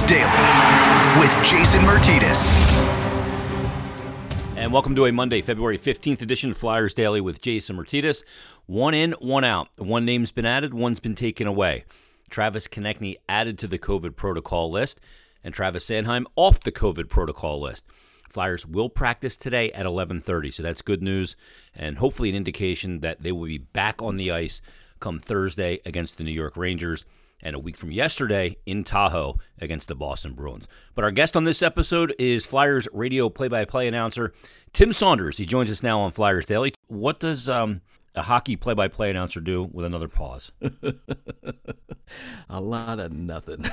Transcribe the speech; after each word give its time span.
Daily 0.00 0.24
with 1.20 1.30
Jason 1.44 1.82
Myrtetus. 1.82 2.50
And 4.56 4.72
welcome 4.72 4.94
to 4.94 5.04
a 5.04 5.12
Monday, 5.12 5.42
February 5.42 5.76
15th 5.76 6.22
edition 6.22 6.52
of 6.52 6.56
Flyers 6.56 6.94
Daily 6.94 7.20
with 7.20 7.42
Jason 7.42 7.76
Myrtetus. 7.76 8.24
One 8.64 8.94
in, 8.94 9.12
one 9.20 9.44
out. 9.44 9.68
One 9.76 10.06
name's 10.06 10.32
been 10.32 10.46
added, 10.46 10.72
one's 10.72 10.98
been 10.98 11.14
taken 11.14 11.46
away. 11.46 11.84
Travis 12.30 12.68
Konecny 12.68 13.16
added 13.28 13.58
to 13.58 13.66
the 13.66 13.78
COVID 13.78 14.16
protocol 14.16 14.70
list, 14.70 14.98
and 15.44 15.52
Travis 15.52 15.86
Sanheim 15.86 16.24
off 16.36 16.60
the 16.60 16.72
COVID 16.72 17.10
protocol 17.10 17.60
list. 17.60 17.84
Flyers 18.30 18.64
will 18.64 18.88
practice 18.88 19.36
today 19.36 19.70
at 19.72 19.84
11:30, 19.84 20.54
so 20.54 20.62
that's 20.62 20.80
good 20.80 21.02
news 21.02 21.36
and 21.74 21.98
hopefully 21.98 22.30
an 22.30 22.34
indication 22.34 23.00
that 23.00 23.22
they 23.22 23.30
will 23.30 23.46
be 23.46 23.58
back 23.58 24.00
on 24.00 24.16
the 24.16 24.32
ice 24.32 24.62
come 25.00 25.18
Thursday 25.18 25.80
against 25.84 26.16
the 26.16 26.24
New 26.24 26.32
York 26.32 26.56
Rangers 26.56 27.04
and 27.42 27.56
a 27.56 27.58
week 27.58 27.76
from 27.76 27.90
yesterday 27.90 28.56
in 28.66 28.84
Tahoe 28.84 29.38
against 29.60 29.88
the 29.88 29.94
Boston 29.94 30.32
Bruins. 30.34 30.68
But 30.94 31.04
our 31.04 31.10
guest 31.10 31.36
on 31.36 31.44
this 31.44 31.62
episode 31.62 32.14
is 32.18 32.46
Flyers 32.46 32.86
radio 32.92 33.28
play-by-play 33.28 33.88
announcer 33.88 34.32
Tim 34.72 34.92
Saunders. 34.92 35.38
He 35.38 35.44
joins 35.44 35.70
us 35.70 35.82
now 35.82 36.00
on 36.00 36.12
Flyers 36.12 36.46
Daily. 36.46 36.72
What 36.86 37.18
does 37.18 37.48
um, 37.48 37.80
a 38.14 38.22
hockey 38.22 38.56
play-by-play 38.56 39.10
announcer 39.10 39.40
do 39.40 39.68
with 39.72 39.84
another 39.84 40.08
pause? 40.08 40.52
a 42.48 42.60
lot 42.60 43.00
of 43.00 43.12
nothing. 43.12 43.64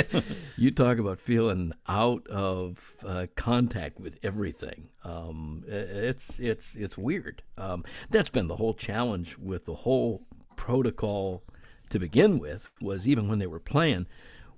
you 0.56 0.70
talk 0.70 0.98
about 0.98 1.20
feeling 1.20 1.72
out 1.88 2.26
of 2.28 2.96
uh, 3.06 3.26
contact 3.36 4.00
with 4.00 4.18
everything. 4.22 4.88
Um, 5.04 5.64
it's 5.66 6.40
it's 6.40 6.74
it's 6.74 6.96
weird. 6.96 7.42
Um, 7.58 7.84
that's 8.10 8.30
been 8.30 8.48
the 8.48 8.56
whole 8.56 8.74
challenge 8.74 9.36
with 9.38 9.66
the 9.66 9.74
whole 9.74 10.22
protocol 10.56 11.42
to 11.94 11.98
begin 11.98 12.38
with. 12.38 12.68
Was 12.80 13.08
even 13.08 13.28
when 13.28 13.38
they 13.38 13.46
were 13.46 13.60
playing, 13.60 14.06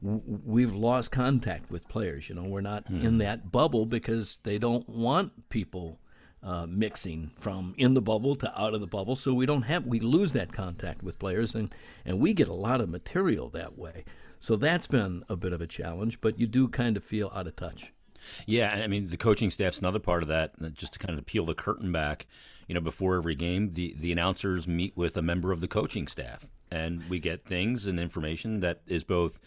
we've 0.02 0.74
lost 0.74 1.12
contact 1.12 1.70
with 1.70 1.88
players. 1.88 2.28
You 2.28 2.34
know, 2.34 2.44
we're 2.44 2.60
not 2.60 2.90
mm. 2.90 3.04
in 3.04 3.18
that 3.18 3.52
bubble 3.52 3.86
because 3.86 4.38
they 4.42 4.58
don't 4.58 4.88
want 4.88 5.48
people 5.50 6.00
uh, 6.42 6.66
mixing 6.66 7.30
from 7.38 7.74
in 7.76 7.94
the 7.94 8.00
bubble 8.00 8.36
to 8.36 8.60
out 8.60 8.74
of 8.74 8.80
the 8.80 8.86
bubble. 8.86 9.16
So 9.16 9.34
we 9.34 9.46
don't 9.46 9.62
have 9.62 9.86
we 9.86 10.00
lose 10.00 10.32
that 10.32 10.52
contact 10.52 11.02
with 11.02 11.18
players, 11.18 11.54
and 11.54 11.74
and 12.04 12.18
we 12.18 12.32
get 12.32 12.48
a 12.48 12.54
lot 12.54 12.80
of 12.80 12.88
material 12.88 13.50
that 13.50 13.78
way. 13.78 14.04
So 14.38 14.56
that's 14.56 14.86
been 14.86 15.22
a 15.28 15.36
bit 15.36 15.52
of 15.52 15.60
a 15.60 15.66
challenge, 15.66 16.20
but 16.20 16.38
you 16.38 16.46
do 16.46 16.68
kind 16.68 16.96
of 16.96 17.04
feel 17.04 17.30
out 17.34 17.46
of 17.46 17.56
touch. 17.56 17.92
Yeah, 18.46 18.70
I 18.70 18.86
mean 18.86 19.08
the 19.08 19.16
coaching 19.16 19.50
staff's 19.50 19.78
another 19.78 19.98
part 19.98 20.22
of 20.22 20.28
that. 20.28 20.74
Just 20.74 20.94
to 20.94 20.98
kind 20.98 21.18
of 21.18 21.26
peel 21.26 21.44
the 21.44 21.54
curtain 21.54 21.92
back, 21.92 22.26
you 22.66 22.74
know, 22.74 22.80
before 22.80 23.16
every 23.16 23.34
game, 23.34 23.72
the 23.72 23.94
the 23.98 24.12
announcers 24.12 24.66
meet 24.66 24.96
with 24.96 25.16
a 25.16 25.22
member 25.22 25.52
of 25.52 25.60
the 25.60 25.68
coaching 25.68 26.06
staff, 26.06 26.46
and 26.70 27.08
we 27.08 27.18
get 27.18 27.44
things 27.44 27.86
and 27.86 27.98
information 27.98 28.60
that 28.60 28.80
is 28.86 29.04
both 29.04 29.40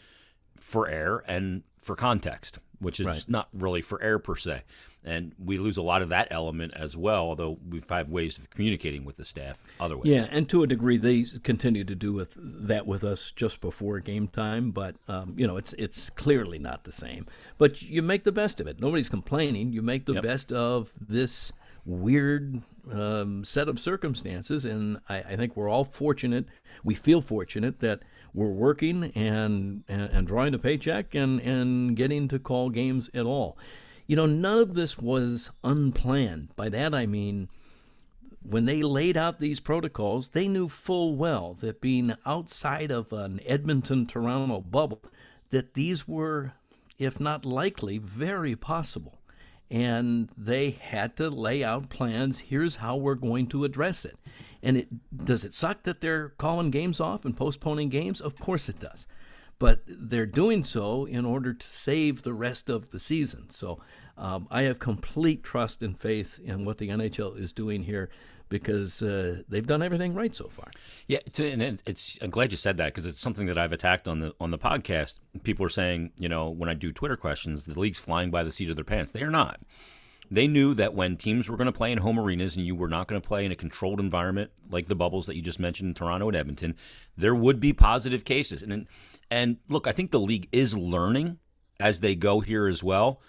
for 0.59 0.88
air 0.88 1.23
and 1.28 1.64
for 1.80 1.95
context, 1.95 2.59
which 2.80 3.00
is 3.00 3.06
right. 3.06 3.26
not 3.28 3.50
really 3.53 3.81
for 3.81 4.02
air 4.02 4.20
per 4.20 4.36
se 4.36 4.64
and 5.03 5.34
we 5.44 5.58
lose 5.58 5.78
a 5.78 5.81
lot 5.81 6.02
of 6.02 6.09
that 6.09 6.28
element 6.30 6.73
as 6.76 6.98
well. 6.98 7.22
Although 7.22 7.58
we 7.67 7.81
have 7.89 8.09
ways 8.09 8.38
of 8.38 8.50
communicating 8.50 9.06
with 9.06 9.17
the 9.17 9.26
staff 9.26 9.61
other 9.80 9.98
ways. 9.98 10.08
Yeah, 10.08 10.28
and 10.30 10.50
to 10.50 10.64
a 10.64 10.67
degree, 10.67 10.98
they 10.98 11.26
continue 11.44 11.83
to 11.83 11.95
do 11.95 12.11
with 12.11 12.33
that 12.38 12.86
with 12.86 13.04
us 13.04 13.31
just 13.31 13.61
before 13.61 14.00
game 14.00 14.28
time. 14.28 14.72
But 14.72 14.95
um, 15.08 15.36
you 15.38 15.48
know, 15.48 15.58
it's 15.58 15.73
it's 15.73 16.09
clearly 16.09 16.59
not 16.59 16.83
the 16.83 16.92
same. 16.92 17.28
But 17.58 17.81
you 17.81 18.02
make 18.02 18.23
the 18.23 18.31
best 18.31 18.59
of 18.59 18.67
it. 18.67 18.80
Nobody's 18.80 19.09
complaining. 19.09 19.72
You 19.72 19.81
make 19.81 20.06
the 20.06 20.16
yep. 20.16 20.23
best 20.23 20.52
of 20.52 20.94
this 21.00 21.54
weird 21.86 22.62
um, 22.92 23.44
set 23.44 23.68
of 23.68 23.80
circumstances, 23.80 24.66
and 24.66 25.00
I, 25.08 25.18
I 25.20 25.36
think 25.36 25.56
we're 25.56 25.70
all 25.70 25.84
fortunate. 25.84 26.46
We 26.84 26.96
feel 26.96 27.22
fortunate 27.22 27.80
that 27.80 28.02
we're 28.34 28.50
working 28.50 29.12
and, 29.16 29.84
and, 29.88 30.02
and 30.02 30.28
drawing 30.28 30.54
a 30.54 30.60
paycheck 30.60 31.16
and, 31.16 31.40
and 31.42 31.96
getting 31.96 32.28
to 32.30 32.40
call 32.40 32.70
games 32.70 33.10
at 33.14 33.26
all. 33.26 33.58
You 34.08 34.16
know, 34.16 34.26
none 34.26 34.60
of 34.60 34.73
this 34.73 34.98
was 34.98 35.52
unplanned. 35.64 36.56
By 36.56 36.70
that 36.70 36.95
I 36.95 37.06
mean, 37.06 37.50
when 38.42 38.66
they 38.66 38.82
laid 38.82 39.18
out 39.18 39.39
these 39.39 39.60
protocols, 39.60 40.30
they 40.30 40.48
knew 40.48 40.68
full 40.68 41.16
well 41.16 41.56
that 41.60 41.82
being 41.82 42.16
outside 42.26 42.92
of 42.92 43.14
an 43.14 43.39
Edmonton 43.45 44.06
Toronto 44.06 44.62
bubble, 44.62 45.04
that 45.50 45.73
these 45.73 46.08
were, 46.08 46.54
if 46.98 47.20
not 47.20 47.45
likely, 47.45 47.98
very 47.98 48.56
possible. 48.56 49.19
And 49.72 50.30
they 50.36 50.72
had 50.72 51.16
to 51.18 51.30
lay 51.30 51.64
out 51.64 51.90
plans. 51.90 52.40
Here's 52.40 52.78
how 52.78 52.96
we're 52.96 53.16
going 53.16 53.48
to 53.48 53.64
address 53.64 54.04
it. 54.04 54.18
And 54.64 54.78
it 54.78 54.88
does 55.16 55.46
it 55.46 55.54
suck 55.54 55.84
that 55.84 56.02
they're 56.02 56.30
calling 56.30 56.72
games 56.72 57.00
off 57.00 57.24
and 57.24 57.38
postponing 57.38 57.90
games? 57.90 58.20
Of 58.20 58.36
course 58.40 58.68
it 58.68 58.80
does 58.80 59.06
but 59.60 59.82
they're 59.86 60.26
doing 60.26 60.64
so 60.64 61.06
in 61.06 61.26
order 61.26 61.54
to 61.54 61.70
save 61.70 62.24
the 62.24 62.34
rest 62.34 62.70
of 62.70 62.92
the 62.92 63.00
season. 63.00 63.50
So 63.50 63.80
um, 64.18 64.48
I 64.50 64.64
have 64.64 64.80
complete 64.80 65.44
trust 65.44 65.84
and 65.84 66.00
faith 66.00 66.40
in 66.44 66.66
what 66.66 66.78
the 66.78 66.88
NHL 66.88 67.40
is 67.40 67.52
doing 67.52 67.84
here 67.84 68.10
because 68.49 69.02
uh, 69.02 69.43
they've 69.48 69.65
done 69.65 69.82
everything 69.82 70.14
right 70.14 70.36
so 70.36 70.48
far. 70.48 70.70
Yeah, 71.08 71.20
it's, 71.26 71.39
and 71.39 71.61
it's. 71.61 72.20
I'm 72.21 72.32
glad 72.32 72.52
you 72.52 72.58
said 72.58 72.77
that 72.77 72.87
because 72.87 73.05
it's 73.05 73.20
something 73.20 73.48
that 73.48 73.58
I've 73.58 73.71
attacked 73.71 74.08
on 74.08 74.20
the 74.20 74.33
on 74.39 74.52
the 74.52 74.58
podcast. 74.58 75.15
People 75.43 75.65
are 75.65 75.70
saying, 75.70 76.11
you 76.17 76.27
know, 76.27 76.49
when 76.49 76.70
I 76.70 76.73
do 76.73 76.92
Twitter 76.92 77.15
questions, 77.15 77.65
the 77.65 77.80
league's 77.80 77.99
flying 77.99 78.32
by 78.32 78.43
the 78.43 78.52
seat 78.52 78.70
of 78.70 78.76
their 78.76 78.86
pants. 78.86 79.11
They 79.11 79.21
are 79.21 79.32
not. 79.32 79.61
They 80.32 80.48
knew 80.48 80.76
that 80.76 80.93
when 80.93 81.17
teams 81.17 81.49
were 81.49 81.58
going 81.58 81.65
to 81.65 81.71
play 81.71 81.92
in 81.92 81.99
home 81.99 82.20
arenas 82.20 82.55
and 82.55 82.65
you 82.65 82.76
were 82.76 82.88
not 82.88 83.08
going 83.08 83.20
to 83.20 83.27
play 83.27 83.45
in 83.45 83.52
a 83.52 83.55
controlled 83.55 83.99
environment 83.99 84.52
like 84.70 84.86
the 84.86 84.95
bubbles 84.95 85.26
that 85.26 85.36
you 85.36 85.42
just 85.42 85.59
mentioned 85.59 85.89
in 85.89 85.93
Toronto 85.95 86.27
and 86.27 86.38
Edmonton, 86.38 86.76
there 87.17 87.33
would 87.33 87.59
be 87.59 87.73
positive 87.73 88.26
cases. 88.26 88.61
And 88.61 88.88
and 89.32 89.58
look, 89.70 89.88
I 89.88 89.92
think 89.92 90.11
the 90.11 90.20
league 90.20 90.48
is 90.52 90.76
learning 90.76 91.39
as 91.80 92.02
they 92.02 92.14
go 92.14 92.42
here 92.42 92.67
as 92.67 92.83
well, 92.83 93.21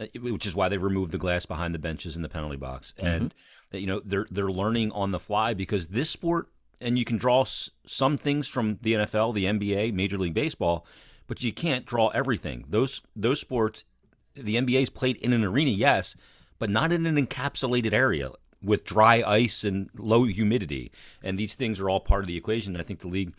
uh, 0.00 0.06
which 0.20 0.46
is 0.46 0.54
why 0.54 0.68
they 0.68 0.78
removed 0.78 1.12
the 1.12 1.18
glass 1.18 1.44
behind 1.44 1.74
the 1.74 1.78
benches 1.78 2.16
in 2.16 2.22
the 2.22 2.28
penalty 2.28 2.56
box. 2.56 2.94
Mm-hmm. 2.96 3.06
And 3.06 3.34
you 3.80 3.86
know 3.86 4.00
they're 4.04 4.26
they're 4.30 4.50
learning 4.50 4.92
on 4.92 5.10
the 5.10 5.20
fly 5.20 5.54
because 5.54 5.88
this 5.88 6.10
sport, 6.10 6.48
and 6.80 6.98
you 6.98 7.04
can 7.04 7.16
draw 7.16 7.42
s- 7.42 7.70
some 7.86 8.18
things 8.18 8.48
from 8.48 8.78
the 8.82 8.94
NFL, 8.94 9.34
the 9.34 9.44
NBA, 9.44 9.92
Major 9.92 10.18
League 10.18 10.34
Baseball, 10.34 10.86
but 11.26 11.42
you 11.42 11.52
can't 11.52 11.86
draw 11.86 12.08
everything. 12.08 12.64
Those 12.68 13.02
those 13.14 13.40
sports, 13.40 13.84
the 14.34 14.56
NBA 14.56 14.82
NBA's 14.82 14.90
played 14.90 15.16
in 15.16 15.32
an 15.32 15.44
arena, 15.44 15.70
yes 15.70 16.16
but 16.58 16.70
not 16.70 16.92
in 16.92 17.06
an 17.06 17.16
encapsulated 17.16 17.92
area 17.92 18.30
with 18.62 18.84
dry 18.84 19.22
ice 19.26 19.64
and 19.64 19.90
low 19.96 20.24
humidity. 20.24 20.90
And 21.22 21.38
these 21.38 21.54
things 21.54 21.78
are 21.80 21.88
all 21.90 22.00
part 22.00 22.22
of 22.22 22.26
the 22.26 22.36
equation. 22.36 22.74
And 22.74 22.80
I 22.80 22.84
think 22.84 23.00
the 23.00 23.08
league 23.08 23.34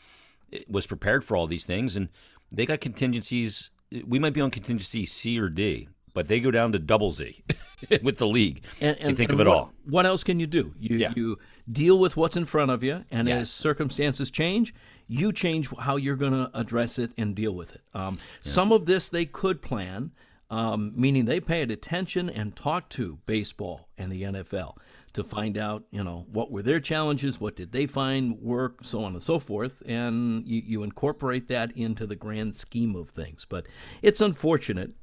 eh, 0.53 0.59
was 0.67 0.87
prepared 0.87 1.23
for 1.23 1.35
all 1.35 1.47
these 1.47 1.65
things, 1.65 1.95
and 1.95 2.09
they 2.51 2.65
got 2.65 2.81
contingencies. 2.81 3.71
We 4.05 4.19
might 4.19 4.33
be 4.33 4.41
on 4.41 4.51
contingency 4.51 5.05
C 5.05 5.39
or 5.39 5.49
D, 5.49 5.89
but 6.17 6.27
they 6.27 6.39
go 6.39 6.49
down 6.49 6.71
to 6.71 6.79
double 6.79 7.11
Z 7.11 7.43
with 8.01 8.17
the 8.17 8.25
league. 8.25 8.63
And, 8.81 8.97
and 8.97 9.15
think 9.15 9.29
and 9.29 9.39
of 9.39 9.45
it 9.45 9.47
what, 9.47 9.55
all. 9.55 9.71
What 9.85 10.07
else 10.07 10.23
can 10.23 10.39
you 10.39 10.47
do? 10.47 10.73
You 10.79 10.97
yeah. 10.97 11.13
you 11.15 11.37
deal 11.71 11.99
with 11.99 12.17
what's 12.17 12.35
in 12.35 12.45
front 12.45 12.71
of 12.71 12.83
you, 12.83 13.05
and 13.11 13.27
yes. 13.27 13.41
as 13.43 13.51
circumstances 13.51 14.31
change, 14.31 14.73
you 15.07 15.31
change 15.31 15.69
how 15.77 15.95
you're 15.95 16.15
going 16.15 16.31
to 16.31 16.49
address 16.55 16.97
it 16.97 17.11
and 17.19 17.35
deal 17.35 17.51
with 17.51 17.75
it. 17.75 17.81
Um, 17.93 18.17
yeah. 18.17 18.51
Some 18.51 18.71
of 18.71 18.87
this 18.87 19.09
they 19.09 19.27
could 19.27 19.61
plan 19.61 20.11
um, 20.49 20.93
meaning 20.95 21.25
they 21.25 21.39
paid 21.39 21.69
attention 21.69 22.31
and 22.31 22.55
talked 22.55 22.91
to 22.93 23.19
baseball 23.27 23.89
and 23.95 24.11
the 24.11 24.23
NFL 24.23 24.77
to 25.13 25.23
find 25.23 25.55
out, 25.55 25.83
you 25.91 26.03
know, 26.03 26.25
what 26.31 26.51
were 26.51 26.63
their 26.63 26.79
challenges, 26.79 27.39
what 27.39 27.55
did 27.55 27.71
they 27.71 27.85
find 27.85 28.39
work, 28.39 28.79
so 28.83 29.03
on 29.03 29.13
and 29.13 29.21
so 29.21 29.39
forth, 29.39 29.83
and 29.85 30.47
you, 30.47 30.61
you 30.65 30.83
incorporate 30.83 31.47
that 31.49 31.75
into 31.75 32.07
the 32.07 32.15
grand 32.15 32.55
scheme 32.55 32.95
of 32.95 33.09
things. 33.09 33.45
But 33.47 33.67
it's 34.01 34.21
unfortunate 34.21 34.93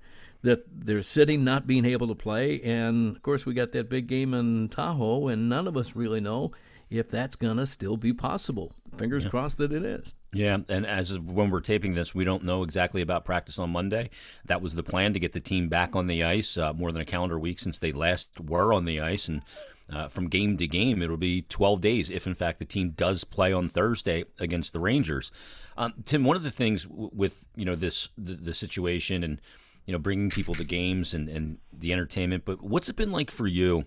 that 0.45 0.65
they're 0.71 1.03
sitting, 1.03 1.43
not 1.43 1.67
being 1.67 1.85
able 1.85 2.07
to 2.07 2.15
play, 2.15 2.61
and 2.63 3.17
of 3.17 3.23
course 3.23 3.45
we 3.45 3.55
got 3.55 3.73
that 3.73 3.89
big 3.89 4.07
game 4.07 4.35
in 4.35 4.69
Tahoe, 4.69 5.29
and 5.29 5.49
none 5.49 5.67
of 5.67 5.77
us 5.77 5.97
really 5.97 6.21
know 6.21 6.53
if 6.91 7.09
that's 7.09 7.35
going 7.35 7.57
to 7.57 7.67
still 7.67 7.97
be 7.97 8.13
possible. 8.13 8.73
Fingers 8.97 9.25
yeah. 9.25 9.31
crossed 9.31 9.57
that 9.59 9.73
it 9.73 9.85
is. 9.85 10.15
Yeah, 10.33 10.59
and 10.69 10.87
as 10.87 11.11
of 11.11 11.33
when 11.33 11.51
we're 11.51 11.61
taping 11.61 11.95
this, 11.95 12.15
we 12.15 12.25
don't 12.25 12.45
know 12.45 12.63
exactly 12.63 13.01
about 13.01 13.25
practice 13.25 13.59
on 13.59 13.71
Monday. 13.71 14.11
That 14.45 14.61
was 14.61 14.75
the 14.75 14.83
plan 14.83 15.15
to 15.15 15.19
get 15.19 15.33
the 15.33 15.41
team 15.41 15.69
back 15.69 15.97
on 15.97 16.07
the 16.07 16.23
ice 16.23 16.57
uh, 16.57 16.73
more 16.75 16.93
than 16.93 17.01
a 17.01 17.07
calendar 17.07 17.39
week 17.39 17.59
since 17.59 17.79
they 17.79 17.93
last 17.93 18.39
were 18.39 18.73
on 18.73 18.85
the 18.85 19.01
ice, 19.01 19.29
and 19.29 19.43
uh, 19.91 20.09
from 20.09 20.29
game 20.29 20.57
to 20.59 20.67
game, 20.67 21.03
it'll 21.03 21.17
be 21.17 21.43
12 21.43 21.81
days 21.81 22.11
if, 22.11 22.27
in 22.27 22.35
fact, 22.35 22.59
the 22.59 22.65
team 22.65 22.91
does 22.91 23.25
play 23.25 23.53
on 23.53 23.69
Thursday 23.69 24.25
against 24.39 24.73
the 24.73 24.81
Rangers. 24.81 25.31
Um, 25.77 25.95
Tim, 26.05 26.25
one 26.25 26.37
of 26.37 26.43
the 26.43 26.51
things 26.51 26.85
w- 26.85 27.11
with 27.13 27.47
you 27.57 27.65
know 27.65 27.75
this 27.75 28.09
the, 28.17 28.35
the, 28.35 28.55
situation 28.55 29.25
and 29.25 29.41
you 29.87 29.93
know 29.93 29.99
bringing 29.99 30.31
people 30.31 30.55
to 30.55 30.65
games 30.65 31.15
and, 31.15 31.29
and 31.29 31.59
the 31.73 31.93
entertainment, 31.93 32.45
but 32.45 32.63
what's 32.63 32.89
it 32.89 32.97
been 32.97 33.13
like 33.13 33.31
for 33.31 33.47
you? 33.47 33.85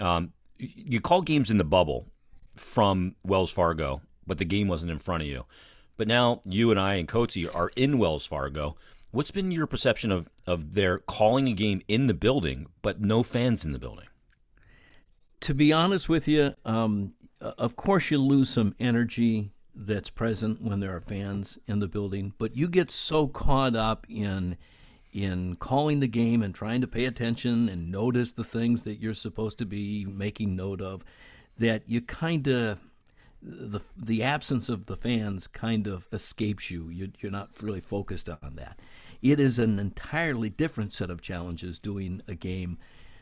Um, 0.00 0.32
you 0.58 1.00
call 1.00 1.22
games 1.22 1.50
in 1.50 1.58
the 1.58 1.64
bubble 1.64 2.06
from 2.56 3.14
Wells 3.24 3.52
Fargo, 3.52 4.02
but 4.26 4.38
the 4.38 4.44
game 4.44 4.68
wasn't 4.68 4.90
in 4.90 4.98
front 4.98 5.22
of 5.22 5.28
you. 5.28 5.44
But 5.96 6.08
now 6.08 6.40
you 6.44 6.70
and 6.70 6.78
I 6.78 6.94
and 6.94 7.08
Coatsy 7.08 7.52
are 7.52 7.70
in 7.76 7.98
Wells 7.98 8.26
Fargo. 8.26 8.76
What's 9.10 9.30
been 9.30 9.50
your 9.50 9.66
perception 9.66 10.12
of, 10.12 10.28
of 10.46 10.74
their 10.74 10.98
calling 10.98 11.48
a 11.48 11.52
game 11.52 11.82
in 11.88 12.06
the 12.06 12.14
building, 12.14 12.66
but 12.82 13.00
no 13.00 13.22
fans 13.22 13.64
in 13.64 13.72
the 13.72 13.78
building? 13.78 14.06
To 15.40 15.54
be 15.54 15.72
honest 15.72 16.08
with 16.08 16.28
you, 16.28 16.54
um, 16.64 17.14
of 17.40 17.76
course 17.76 18.10
you 18.10 18.18
lose 18.18 18.50
some 18.50 18.74
energy 18.78 19.50
that's 19.74 20.10
present 20.10 20.60
when 20.60 20.80
there 20.80 20.94
are 20.94 21.00
fans 21.00 21.58
in 21.66 21.78
the 21.78 21.88
building, 21.88 22.34
but 22.38 22.56
you 22.56 22.68
get 22.68 22.90
so 22.90 23.28
caught 23.28 23.76
up 23.76 24.06
in 24.08 24.56
in 25.22 25.56
calling 25.56 26.00
the 26.00 26.06
game 26.06 26.42
and 26.42 26.54
trying 26.54 26.80
to 26.80 26.86
pay 26.86 27.04
attention 27.04 27.68
and 27.68 27.90
notice 27.90 28.32
the 28.32 28.44
things 28.44 28.82
that 28.82 29.00
you're 29.00 29.14
supposed 29.14 29.58
to 29.58 29.66
be 29.66 30.04
making 30.04 30.54
note 30.54 30.80
of 30.80 31.04
that 31.58 31.82
you 31.86 32.00
kind 32.00 32.46
of 32.46 32.78
the 33.40 33.80
the 33.96 34.22
absence 34.22 34.68
of 34.68 34.86
the 34.86 34.96
fans 34.96 35.46
kind 35.46 35.86
of 35.86 36.08
escapes 36.12 36.70
you. 36.70 36.88
you. 36.88 37.12
You're 37.20 37.32
not 37.32 37.50
really 37.62 37.80
focused 37.80 38.28
on 38.28 38.56
that. 38.56 38.80
It 39.22 39.40
is 39.40 39.58
an 39.58 39.78
entirely 39.78 40.50
different 40.50 40.92
set 40.92 41.10
of 41.10 41.20
challenges 41.20 41.78
doing 41.78 42.22
a 42.28 42.34
game 42.34 42.78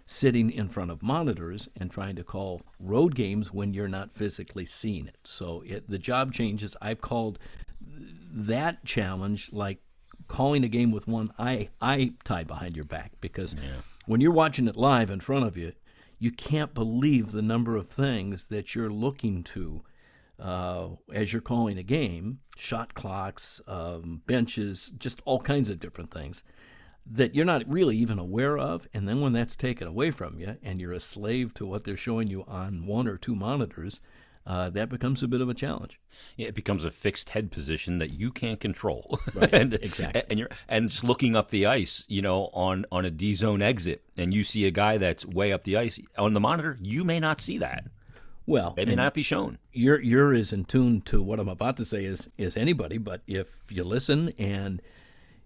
sitting 0.07 0.51
in 0.51 0.69
front 0.69 0.91
of 0.91 1.03
monitors 1.03 1.69
and 1.79 1.91
trying 1.91 2.15
to 2.17 2.23
call 2.23 2.63
road 2.79 3.15
games 3.15 3.53
when 3.53 3.75
you're 3.75 3.89
not 3.89 4.13
physically 4.13 4.65
seeing 4.65 5.07
it. 5.07 5.17
So 5.25 5.63
it, 5.67 5.91
the 5.91 5.99
job 5.99 6.33
changes. 6.33 6.77
I've 6.81 7.01
called 7.01 7.39
that 7.81 8.85
challenge 8.85 9.53
like 9.53 9.81
calling 10.29 10.65
a 10.65 10.69
game 10.69 10.91
with 10.91 11.07
one 11.07 11.33
eye 11.39 11.69
eye 11.81 12.13
tied 12.25 12.47
behind 12.47 12.77
your 12.77 12.85
back 12.85 13.13
because 13.21 13.55
yeah. 13.55 13.81
when 14.07 14.21
you're 14.21 14.33
watching 14.33 14.69
it 14.69 14.77
live 14.77 15.11
in 15.11 15.21
front 15.21 15.45
of 15.45 15.57
you, 15.57 15.73
you 16.19 16.31
can't 16.31 16.75
believe 16.75 17.33
the 17.33 17.43
number 17.43 17.77
of 17.77 17.89
things 17.89 18.47
that 18.47 18.75
you're 18.75 18.91
looking 18.91 19.43
to 19.43 19.83
uh, 20.39 20.89
as 21.13 21.33
you're 21.33 21.43
calling 21.43 21.79
a 21.79 21.83
game 21.83 22.41
shot 22.57 22.95
clocks, 22.95 23.61
um, 23.67 24.23
benches, 24.27 24.93
just 24.99 25.21
all 25.25 25.41
kinds 25.41 25.71
of 25.71 25.79
different 25.79 26.11
things 26.11 26.43
that 27.09 27.35
you're 27.35 27.45
not 27.45 27.63
really 27.69 27.97
even 27.97 28.19
aware 28.19 28.59
of. 28.59 28.89
And 28.93 29.09
then 29.09 29.21
when 29.21 29.33
that's 29.33 29.55
taken 29.55 29.87
away 29.87 30.11
from 30.11 30.39
you 30.39 30.57
and 30.63 30.81
you're 30.81 30.93
a 30.93 31.01
slave 31.01 31.55
to 31.55 31.67
what 31.67 31.85
they're 31.85 31.97
showing 31.97 32.29
you 32.29 32.45
on 32.49 32.87
one 32.87 33.07
or 33.07 33.17
two 33.17 33.37
monitors, 33.37 34.01
uh, 34.47 34.71
that 34.71 34.89
becomes 34.89 35.23
a 35.23 35.29
bit 35.29 35.41
of 35.41 35.49
a 35.49 35.55
challenge. 35.55 35.99
Yeah, 36.37 36.47
it 36.47 36.55
becomes 36.55 36.85
a 36.85 36.91
fixed 36.91 37.31
head 37.31 37.51
position 37.51 37.99
that 37.99 38.11
you 38.11 38.31
can't 38.31 38.61
control. 38.61 39.19
Right, 39.35 39.53
and, 39.53 39.75
exactly. 39.75 40.23
And 40.31 40.39
you're 40.39 40.49
and 40.67 40.89
just 40.89 41.05
looking 41.05 41.37
up 41.37 41.51
the 41.51 41.67
ice, 41.67 42.05
you 42.09 42.23
know, 42.23 42.49
on 42.55 42.87
on 42.91 43.05
a 43.05 43.11
D 43.11 43.35
zone 43.35 43.61
exit, 43.61 44.03
and 44.17 44.33
you 44.33 44.45
see 44.45 44.65
a 44.65 44.71
guy 44.71 44.97
that's 44.97 45.27
way 45.27 45.53
up 45.53 45.65
the 45.65 45.77
ice 45.77 46.01
on 46.17 46.33
the 46.33 46.41
monitor. 46.41 46.79
You 46.81 47.05
may 47.05 47.21
not 47.21 47.41
see 47.41 47.59
that. 47.59 47.89
Well, 48.47 48.75
it 48.79 48.89
may 48.89 48.95
not 48.95 49.13
be 49.13 49.23
shown. 49.23 49.59
You're 49.73 50.01
you're 50.01 50.33
as 50.33 50.53
in 50.53 50.65
tune 50.65 51.03
to 51.03 51.21
what 51.21 51.39
I'm 51.39 51.49
about 51.49 51.77
to 51.79 51.85
say 51.85 52.07
as 52.07 52.29
is 52.39 52.57
anybody. 52.57 52.97
But 52.97 53.23
if 53.27 53.61
you 53.69 53.85
listen 53.85 54.33
and 54.39 54.81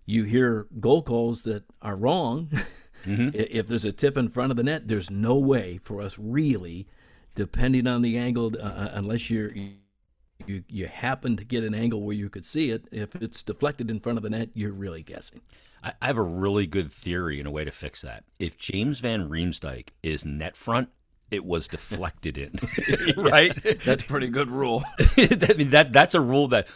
you 0.06 0.24
hear 0.24 0.66
goal 0.78 1.02
calls 1.02 1.42
that 1.42 1.64
are 1.82 1.96
wrong, 1.96 2.50
mm-hmm. 3.04 3.30
if 3.32 3.66
there's 3.66 3.86
a 3.86 3.92
tip 3.92 4.16
in 4.16 4.28
front 4.28 4.52
of 4.52 4.56
the 4.56 4.62
net, 4.62 4.86
there's 4.86 5.10
no 5.10 5.36
way 5.36 5.78
for 5.78 6.00
us 6.00 6.16
really 6.18 6.86
depending 7.40 7.86
on 7.86 8.02
the 8.02 8.18
angle, 8.18 8.52
uh, 8.60 8.66
uh, 8.66 8.90
unless 8.92 9.30
you're 9.30 9.50
you 10.46 10.62
you 10.68 10.86
happen 10.86 11.38
to 11.38 11.44
get 11.44 11.64
an 11.64 11.74
angle 11.74 12.02
where 12.02 12.14
you 12.14 12.28
could 12.28 12.44
see 12.44 12.70
it. 12.70 12.84
If 12.92 13.16
it's 13.16 13.42
deflected 13.42 13.90
in 13.90 13.98
front 13.98 14.18
of 14.18 14.22
the 14.22 14.28
net, 14.28 14.50
you're 14.52 14.72
really 14.72 15.02
guessing. 15.02 15.40
I, 15.82 15.94
I 16.02 16.08
have 16.08 16.18
a 16.18 16.22
really 16.22 16.66
good 16.66 16.92
theory 16.92 17.38
and 17.38 17.48
a 17.48 17.50
way 17.50 17.64
to 17.64 17.70
fix 17.70 18.02
that. 18.02 18.24
If 18.38 18.58
James 18.58 19.00
Van 19.00 19.30
Riemsdyk 19.30 19.88
is 20.02 20.22
net 20.22 20.54
front, 20.54 20.90
it 21.30 21.46
was 21.46 21.66
deflected 21.66 22.36
in, 22.36 22.52
right? 23.16 23.56
That's 23.86 24.02
pretty 24.02 24.28
good 24.28 24.50
rule. 24.50 24.84
I 25.16 25.54
mean 25.56 25.70
that 25.70 25.94
that's 25.94 26.14
a 26.14 26.20
rule 26.20 26.48
that 26.48 26.68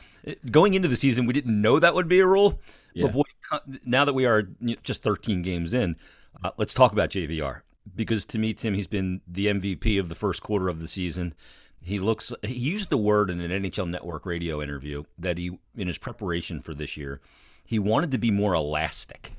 going 0.50 0.72
into 0.72 0.88
the 0.88 0.96
season 0.96 1.26
we 1.26 1.34
didn't 1.34 1.60
know 1.60 1.78
that 1.78 1.94
would 1.94 2.08
be 2.08 2.20
a 2.20 2.26
rule. 2.26 2.58
Yeah. 2.94 3.08
But 3.08 3.12
boy, 3.12 3.68
now 3.84 4.06
that 4.06 4.14
we 4.14 4.24
are 4.24 4.48
just 4.82 5.02
13 5.02 5.42
games 5.42 5.74
in, 5.74 5.96
uh, 6.42 6.52
let's 6.56 6.72
talk 6.72 6.92
about 6.92 7.10
JVR 7.10 7.63
because 7.94 8.24
to 8.26 8.38
me, 8.38 8.54
Tim, 8.54 8.74
he's 8.74 8.86
been 8.86 9.20
the 9.26 9.46
MVP 9.46 9.98
of 9.98 10.08
the 10.08 10.14
first 10.14 10.42
quarter 10.42 10.68
of 10.68 10.80
the 10.80 10.88
season. 10.88 11.34
He 11.82 11.98
looks. 11.98 12.32
He 12.42 12.54
used 12.54 12.88
the 12.88 12.96
word 12.96 13.30
in 13.30 13.40
an 13.40 13.62
NHL 13.62 13.88
Network 13.88 14.24
radio 14.24 14.62
interview 14.62 15.04
that 15.18 15.36
he, 15.36 15.58
in 15.76 15.86
his 15.86 15.98
preparation 15.98 16.62
for 16.62 16.72
this 16.72 16.96
year, 16.96 17.20
he 17.64 17.78
wanted 17.78 18.10
to 18.12 18.18
be 18.18 18.30
more 18.30 18.54
elastic. 18.54 19.32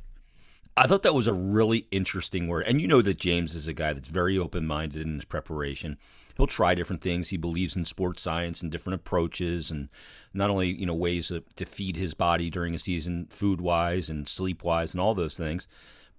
I 0.77 0.87
thought 0.87 1.03
that 1.03 1.15
was 1.15 1.27
a 1.27 1.33
really 1.33 1.87
interesting 1.89 2.47
word. 2.47 2.65
And 2.67 2.81
you 2.81 2.87
know 2.87 3.01
that 3.01 3.17
James 3.17 3.55
is 3.55 3.67
a 3.67 3.73
guy 3.73 3.93
that's 3.93 4.09
very 4.09 4.37
open 4.37 4.67
minded 4.67 5.01
in 5.03 5.15
his 5.15 5.25
preparation. 5.25 5.97
He'll 6.35 6.47
try 6.47 6.75
different 6.75 7.01
things. 7.01 7.29
He 7.29 7.37
believes 7.37 7.77
in 7.77 7.85
sports 7.85 8.21
science 8.21 8.61
and 8.61 8.69
different 8.69 8.99
approaches, 8.99 9.71
and 9.71 9.87
not 10.33 10.49
only 10.49 10.67
you 10.67 10.85
know 10.85 10.93
ways 10.93 11.29
to, 11.29 11.43
to 11.55 11.65
feed 11.65 11.95
his 11.95 12.13
body 12.13 12.49
during 12.49 12.75
a 12.75 12.79
season, 12.79 13.27
food 13.29 13.61
wise 13.61 14.09
and 14.09 14.27
sleep 14.27 14.63
wise, 14.63 14.93
and 14.93 15.01
all 15.01 15.15
those 15.15 15.35
things 15.35 15.67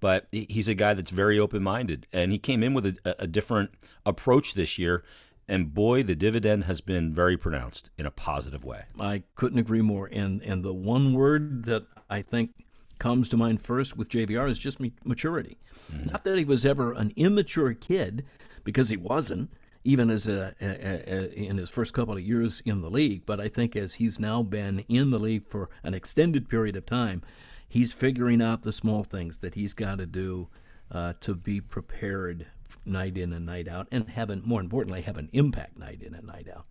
but 0.00 0.26
he's 0.30 0.68
a 0.68 0.74
guy 0.74 0.94
that's 0.94 1.10
very 1.10 1.38
open 1.38 1.62
minded, 1.62 2.06
and 2.12 2.32
he 2.32 2.38
came 2.38 2.62
in 2.62 2.74
with 2.74 2.86
a, 2.86 3.16
a, 3.18 3.26
different 3.26 3.70
approach 4.04 4.54
this 4.54 4.78
year. 4.78 5.04
And 5.48 5.72
boy, 5.72 6.02
the 6.02 6.16
dividend 6.16 6.64
has 6.64 6.80
been 6.80 7.14
very 7.14 7.36
pronounced 7.36 7.90
in 7.96 8.04
a 8.04 8.10
positive 8.10 8.64
way. 8.64 8.84
I 8.98 9.22
couldn't 9.36 9.58
agree 9.58 9.80
more. 9.80 10.08
And 10.10 10.42
and 10.42 10.64
the 10.64 10.74
one 10.74 11.14
word 11.14 11.64
that 11.66 11.86
I 12.10 12.22
think 12.22 12.50
comes 12.98 13.28
to 13.28 13.36
mind 13.36 13.62
first 13.62 13.96
with 13.96 14.08
JVR 14.08 14.50
is 14.50 14.58
just 14.58 14.78
maturity. 15.04 15.58
Mm-hmm. 15.92 16.10
Not 16.10 16.24
that 16.24 16.38
he 16.38 16.44
was 16.44 16.66
ever 16.66 16.92
an 16.92 17.12
immature 17.16 17.74
kid, 17.74 18.24
because 18.64 18.90
he 18.90 18.96
wasn't 18.96 19.50
even 19.84 20.10
as 20.10 20.26
a, 20.26 20.52
a, 20.60 20.66
a, 20.66 21.32
in 21.32 21.56
his 21.56 21.70
first 21.70 21.94
couple 21.94 22.14
of 22.14 22.20
years 22.20 22.60
in 22.64 22.80
the 22.82 22.90
league. 22.90 23.24
But 23.24 23.40
I 23.40 23.48
think 23.48 23.76
as 23.76 23.94
he's 23.94 24.18
now 24.18 24.42
been 24.42 24.80
in 24.88 25.10
the 25.10 25.18
league 25.20 25.46
for 25.46 25.70
an 25.84 25.94
extended 25.94 26.48
period 26.48 26.74
of 26.74 26.84
time, 26.84 27.22
he's 27.68 27.92
figuring 27.92 28.42
out 28.42 28.62
the 28.62 28.72
small 28.72 29.04
things 29.04 29.38
that 29.38 29.54
he's 29.54 29.74
got 29.74 29.98
to 29.98 30.06
do 30.06 30.48
uh, 30.90 31.14
to 31.20 31.34
be 31.34 31.60
prepared 31.60 32.46
night 32.84 33.16
in 33.16 33.32
and 33.32 33.46
night 33.46 33.68
out, 33.68 33.88
and 33.90 34.08
have 34.10 34.30
an, 34.30 34.42
more 34.44 34.60
importantly 34.60 35.02
have 35.02 35.18
an 35.18 35.28
impact 35.32 35.78
night 35.78 36.02
in 36.02 36.14
and 36.14 36.26
night 36.26 36.48
out. 36.54 36.66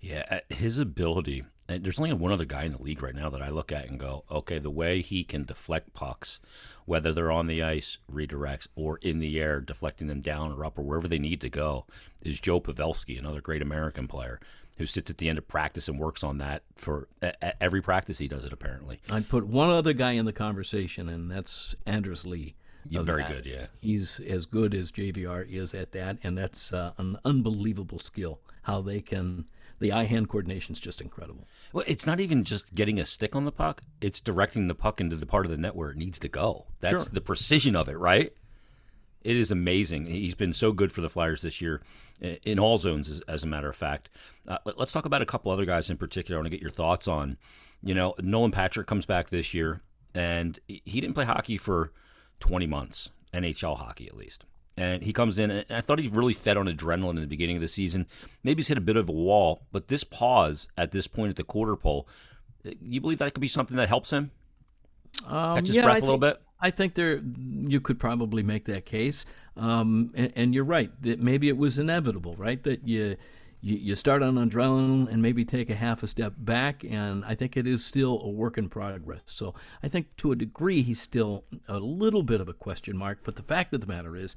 Yeah, 0.00 0.24
uh, 0.30 0.54
his 0.54 0.78
ability. 0.78 1.44
There's 1.66 1.98
only 1.98 2.12
one 2.12 2.30
other 2.30 2.44
guy 2.44 2.64
in 2.64 2.72
the 2.72 2.82
league 2.82 3.02
right 3.02 3.14
now 3.14 3.30
that 3.30 3.40
I 3.40 3.48
look 3.48 3.72
at 3.72 3.88
and 3.88 3.98
go, 3.98 4.24
okay, 4.30 4.58
the 4.58 4.70
way 4.70 5.00
he 5.00 5.24
can 5.24 5.44
deflect 5.44 5.94
pucks, 5.94 6.42
whether 6.84 7.10
they're 7.10 7.30
on 7.30 7.46
the 7.46 7.62
ice, 7.62 7.96
redirects, 8.12 8.68
or 8.74 8.98
in 8.98 9.18
the 9.18 9.40
air, 9.40 9.60
deflecting 9.60 10.08
them 10.08 10.20
down 10.20 10.52
or 10.52 10.66
up 10.66 10.78
or 10.78 10.82
wherever 10.82 11.08
they 11.08 11.18
need 11.18 11.40
to 11.40 11.48
go, 11.48 11.86
is 12.20 12.38
Joe 12.38 12.60
Pavelski, 12.60 13.18
another 13.18 13.40
great 13.40 13.62
American 13.62 14.06
player 14.06 14.40
who 14.76 14.86
sits 14.86 15.10
at 15.10 15.18
the 15.18 15.28
end 15.28 15.38
of 15.38 15.46
practice 15.46 15.88
and 15.88 15.98
works 15.98 16.24
on 16.24 16.38
that 16.38 16.62
for 16.76 17.08
every 17.60 17.80
practice 17.80 18.18
he 18.18 18.28
does 18.28 18.44
it 18.44 18.52
apparently. 18.52 19.00
I'd 19.10 19.28
put 19.28 19.46
one 19.46 19.70
other 19.70 19.92
guy 19.92 20.12
in 20.12 20.24
the 20.24 20.32
conversation, 20.32 21.08
and 21.08 21.30
that's 21.30 21.74
Anders 21.86 22.26
Lee. 22.26 22.54
Yeah, 22.88 23.02
very 23.02 23.22
that. 23.22 23.32
good, 23.32 23.46
yeah. 23.46 23.66
He's 23.80 24.20
as 24.20 24.44
good 24.46 24.74
as 24.74 24.92
JVR 24.92 25.50
is 25.50 25.72
at 25.74 25.92
that, 25.92 26.18
and 26.22 26.36
that's 26.36 26.72
uh, 26.72 26.92
an 26.98 27.18
unbelievable 27.24 27.98
skill. 27.98 28.40
How 28.62 28.82
they 28.82 29.00
can, 29.00 29.46
the 29.78 29.92
eye-hand 29.92 30.28
coordination 30.28 30.74
is 30.74 30.80
just 30.80 31.00
incredible. 31.00 31.46
Well, 31.72 31.84
it's 31.86 32.06
not 32.06 32.20
even 32.20 32.44
just 32.44 32.74
getting 32.74 32.98
a 32.98 33.06
stick 33.06 33.34
on 33.34 33.46
the 33.46 33.52
puck; 33.52 33.82
it's 34.00 34.20
directing 34.20 34.68
the 34.68 34.74
puck 34.74 35.00
into 35.00 35.16
the 35.16 35.26
part 35.26 35.46
of 35.46 35.50
the 35.50 35.56
net 35.56 35.74
where 35.74 35.90
it 35.90 35.96
needs 35.96 36.18
to 36.18 36.28
go. 36.28 36.66
That's 36.80 37.04
sure. 37.04 37.12
the 37.12 37.20
precision 37.22 37.74
of 37.74 37.88
it, 37.88 37.98
right? 37.98 38.32
It 39.24 39.36
is 39.36 39.50
amazing. 39.50 40.06
He's 40.06 40.34
been 40.34 40.52
so 40.52 40.72
good 40.72 40.92
for 40.92 41.00
the 41.00 41.08
Flyers 41.08 41.42
this 41.42 41.60
year 41.60 41.80
in 42.20 42.58
all 42.58 42.78
zones, 42.78 43.08
as, 43.08 43.20
as 43.22 43.42
a 43.42 43.46
matter 43.46 43.68
of 43.68 43.76
fact. 43.76 44.10
Uh, 44.46 44.58
let's 44.76 44.92
talk 44.92 45.06
about 45.06 45.22
a 45.22 45.26
couple 45.26 45.50
other 45.50 45.64
guys 45.64 45.90
in 45.90 45.96
particular. 45.96 46.36
I 46.36 46.40
want 46.40 46.46
to 46.46 46.50
get 46.50 46.60
your 46.60 46.70
thoughts 46.70 47.08
on. 47.08 47.38
You 47.82 47.94
know, 47.94 48.14
Nolan 48.20 48.50
Patrick 48.50 48.86
comes 48.86 49.06
back 49.06 49.30
this 49.30 49.54
year, 49.54 49.80
and 50.14 50.58
he 50.66 51.00
didn't 51.00 51.14
play 51.14 51.24
hockey 51.24 51.56
for 51.58 51.90
20 52.40 52.66
months, 52.66 53.10
NHL 53.32 53.78
hockey 53.78 54.06
at 54.06 54.16
least. 54.16 54.44
And 54.76 55.02
he 55.02 55.12
comes 55.12 55.38
in, 55.38 55.50
and 55.50 55.64
I 55.70 55.80
thought 55.80 55.98
he 55.98 56.08
really 56.08 56.34
fed 56.34 56.56
on 56.56 56.66
adrenaline 56.66 57.10
in 57.10 57.20
the 57.20 57.26
beginning 57.26 57.56
of 57.56 57.62
the 57.62 57.68
season. 57.68 58.06
Maybe 58.42 58.60
he's 58.60 58.68
hit 58.68 58.78
a 58.78 58.82
bit 58.82 58.96
of 58.96 59.08
a 59.08 59.12
wall, 59.12 59.62
but 59.70 59.88
this 59.88 60.04
pause 60.04 60.68
at 60.76 60.90
this 60.90 61.06
point 61.06 61.30
at 61.30 61.36
the 61.36 61.44
quarter 61.44 61.76
pole, 61.76 62.08
you 62.62 63.00
believe 63.00 63.18
that 63.18 63.34
could 63.34 63.40
be 63.40 63.48
something 63.48 63.76
that 63.76 63.88
helps 63.88 64.12
him? 64.12 64.32
Um, 65.26 65.56
Catch 65.56 65.68
his 65.68 65.76
yeah, 65.76 65.82
breath 65.82 65.96
I 65.96 65.98
a 65.98 66.00
little 66.00 66.20
think, 66.20 66.38
bit? 66.38 66.42
I 66.64 66.70
think 66.70 66.94
there 66.94 67.20
you 67.68 67.78
could 67.78 67.98
probably 67.98 68.42
make 68.42 68.64
that 68.64 68.86
case, 68.86 69.26
um, 69.54 70.12
and, 70.14 70.32
and, 70.34 70.54
you're 70.54 70.64
right 70.64 70.90
that 71.02 71.20
maybe 71.20 71.50
it 71.50 71.58
was 71.58 71.78
inevitable, 71.78 72.34
right? 72.38 72.62
That 72.62 72.88
you, 72.88 73.16
you 73.60 73.76
you 73.76 73.96
start 73.96 74.22
on 74.22 74.36
adrenaline 74.36 75.12
and 75.12 75.20
maybe 75.20 75.44
take 75.44 75.68
a 75.68 75.74
half 75.74 76.02
a 76.02 76.06
step 76.06 76.32
back, 76.38 76.82
and 76.82 77.22
I 77.26 77.34
think 77.34 77.58
it 77.58 77.66
is 77.66 77.84
still 77.84 78.18
a 78.22 78.30
work 78.30 78.56
in 78.56 78.70
progress. 78.70 79.20
So 79.26 79.54
I 79.82 79.88
think 79.88 80.16
to 80.16 80.32
a 80.32 80.36
degree 80.36 80.80
he's 80.80 81.02
still 81.02 81.44
a 81.68 81.78
little 81.78 82.22
bit 82.22 82.40
of 82.40 82.48
a 82.48 82.54
question 82.54 82.96
mark, 82.96 83.18
but 83.24 83.36
the 83.36 83.42
fact 83.42 83.74
of 83.74 83.82
the 83.82 83.86
matter 83.86 84.16
is 84.16 84.34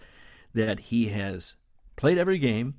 that 0.53 0.81
he 0.81 1.07
has 1.07 1.55
played 1.95 2.17
every 2.17 2.39
game. 2.39 2.75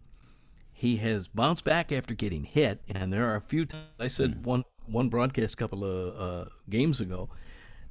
He 0.75 0.99
has 0.99 1.27
bounced 1.27 1.65
back 1.65 1.91
after 1.91 2.13
getting 2.13 2.45
hit, 2.45 2.83
and 2.87 3.11
there 3.11 3.25
are 3.31 3.37
a 3.37 3.41
few 3.41 3.65
times. 3.65 3.87
I 3.99 4.09
said 4.09 4.43
mm. 4.43 4.45
one 4.45 4.65
one 4.85 5.09
broadcast 5.09 5.55
a 5.55 5.57
couple 5.57 5.85
of 5.85 6.21
uh, 6.21 6.51
games 6.69 7.01
ago 7.01 7.31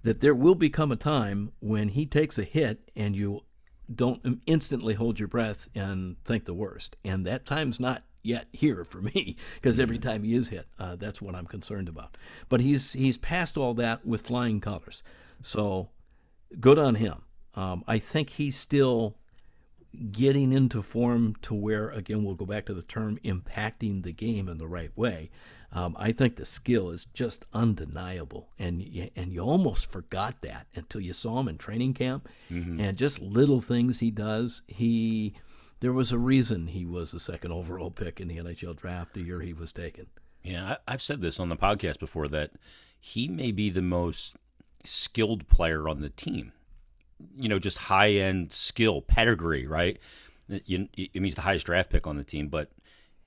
that 0.04 0.22
there 0.22 0.36
will 0.36 0.56
become 0.56 0.92
a 0.92 0.96
time 0.96 1.52
when 1.60 1.90
he 1.90 2.06
takes 2.06 2.38
a 2.38 2.44
hit 2.44 2.92
and 2.96 3.16
you 3.16 3.42
don't 3.94 4.42
instantly 4.46 4.96
hold 4.96 5.20
your 5.20 5.28
breath 5.28 5.70
and 5.74 6.22
think 6.24 6.46
the 6.46 6.54
worst. 6.54 6.96
And 7.04 7.26
that 7.26 7.46
time's 7.46 7.80
not 7.80 8.04
yet 8.22 8.48
here 8.52 8.84
for 8.84 9.02
me 9.02 9.38
because 9.56 9.80
every 9.80 9.98
time 9.98 10.24
he 10.24 10.36
is 10.36 10.50
hit, 10.50 10.68
uh, 10.80 10.96
that's 10.96 11.22
what 11.22 11.36
I'm 11.36 11.48
concerned 11.48 11.88
about. 11.88 12.18
But 12.50 12.62
he's 12.62 12.94
he's 12.94 13.18
passed 13.18 13.58
all 13.58 13.74
that 13.76 14.06
with 14.06 14.28
flying 14.28 14.60
colors, 14.60 15.04
so 15.42 15.90
good 16.60 16.78
on 16.78 16.96
him. 16.96 17.24
Um, 17.56 17.84
I 17.88 17.98
think 17.98 18.32
he's 18.32 18.58
still 18.58 19.18
getting 20.12 20.54
into 20.54 20.82
form 20.82 21.36
to 21.42 21.56
where, 21.56 21.90
again, 21.90 22.24
we'll 22.24 22.36
go 22.36 22.46
back 22.46 22.66
to 22.68 22.74
the 22.74 22.84
term 22.84 23.18
impacting 23.24 24.04
the 24.04 24.12
game 24.12 24.48
in 24.48 24.58
the 24.58 24.68
right 24.68 24.96
way. 24.96 25.32
Um, 25.72 25.96
I 26.00 26.14
think 26.14 26.38
the 26.38 26.46
skill 26.46 26.92
is 26.92 27.06
just 27.14 27.46
undeniable, 27.54 28.50
and 28.58 28.82
you, 28.82 29.10
and 29.16 29.34
you 29.34 29.42
almost 29.42 29.92
forgot 29.92 30.42
that 30.42 30.68
until 30.76 31.02
you 31.02 31.14
saw 31.14 31.40
him 31.40 31.50
in 31.50 31.58
training 31.58 31.94
camp, 31.94 32.30
mm-hmm. 32.50 32.80
and 32.80 32.98
just 32.98 33.22
little 33.22 33.60
things 33.60 34.00
he 34.00 34.10
does. 34.10 34.62
He 34.68 35.36
there 35.80 35.94
was 35.94 36.12
a 36.12 36.18
reason 36.18 36.68
he 36.68 36.86
was 36.86 37.12
the 37.12 37.20
second 37.20 37.52
overall 37.52 37.92
pick 37.92 38.20
in 38.20 38.28
the 38.28 38.38
NHL 38.38 38.76
draft 38.76 39.14
the 39.14 39.22
year 39.22 39.42
he 39.42 39.54
was 39.54 39.72
taken. 39.72 40.08
Yeah, 40.44 40.78
I, 40.88 40.92
have 40.92 41.02
said 41.02 41.22
this 41.22 41.40
on 41.40 41.50
the 41.50 41.58
podcast 41.58 42.00
before 42.00 42.28
that 42.30 42.52
he 43.00 43.28
may 43.28 43.52
be 43.52 43.70
the 43.70 43.82
most 43.82 44.36
skilled 44.84 45.48
player 45.50 45.90
on 45.90 46.02
the 46.02 46.10
team. 46.10 46.54
You 47.36 47.50
know, 47.50 47.60
just 47.60 47.78
high 47.78 48.12
end 48.12 48.54
skill, 48.54 49.02
pedigree, 49.02 49.68
right? 49.68 50.00
You, 50.48 50.88
it 50.96 51.22
means 51.22 51.36
the 51.36 51.42
highest 51.42 51.66
draft 51.66 51.90
pick 51.90 52.08
on 52.08 52.16
the 52.16 52.24
team, 52.24 52.48
but 52.48 52.72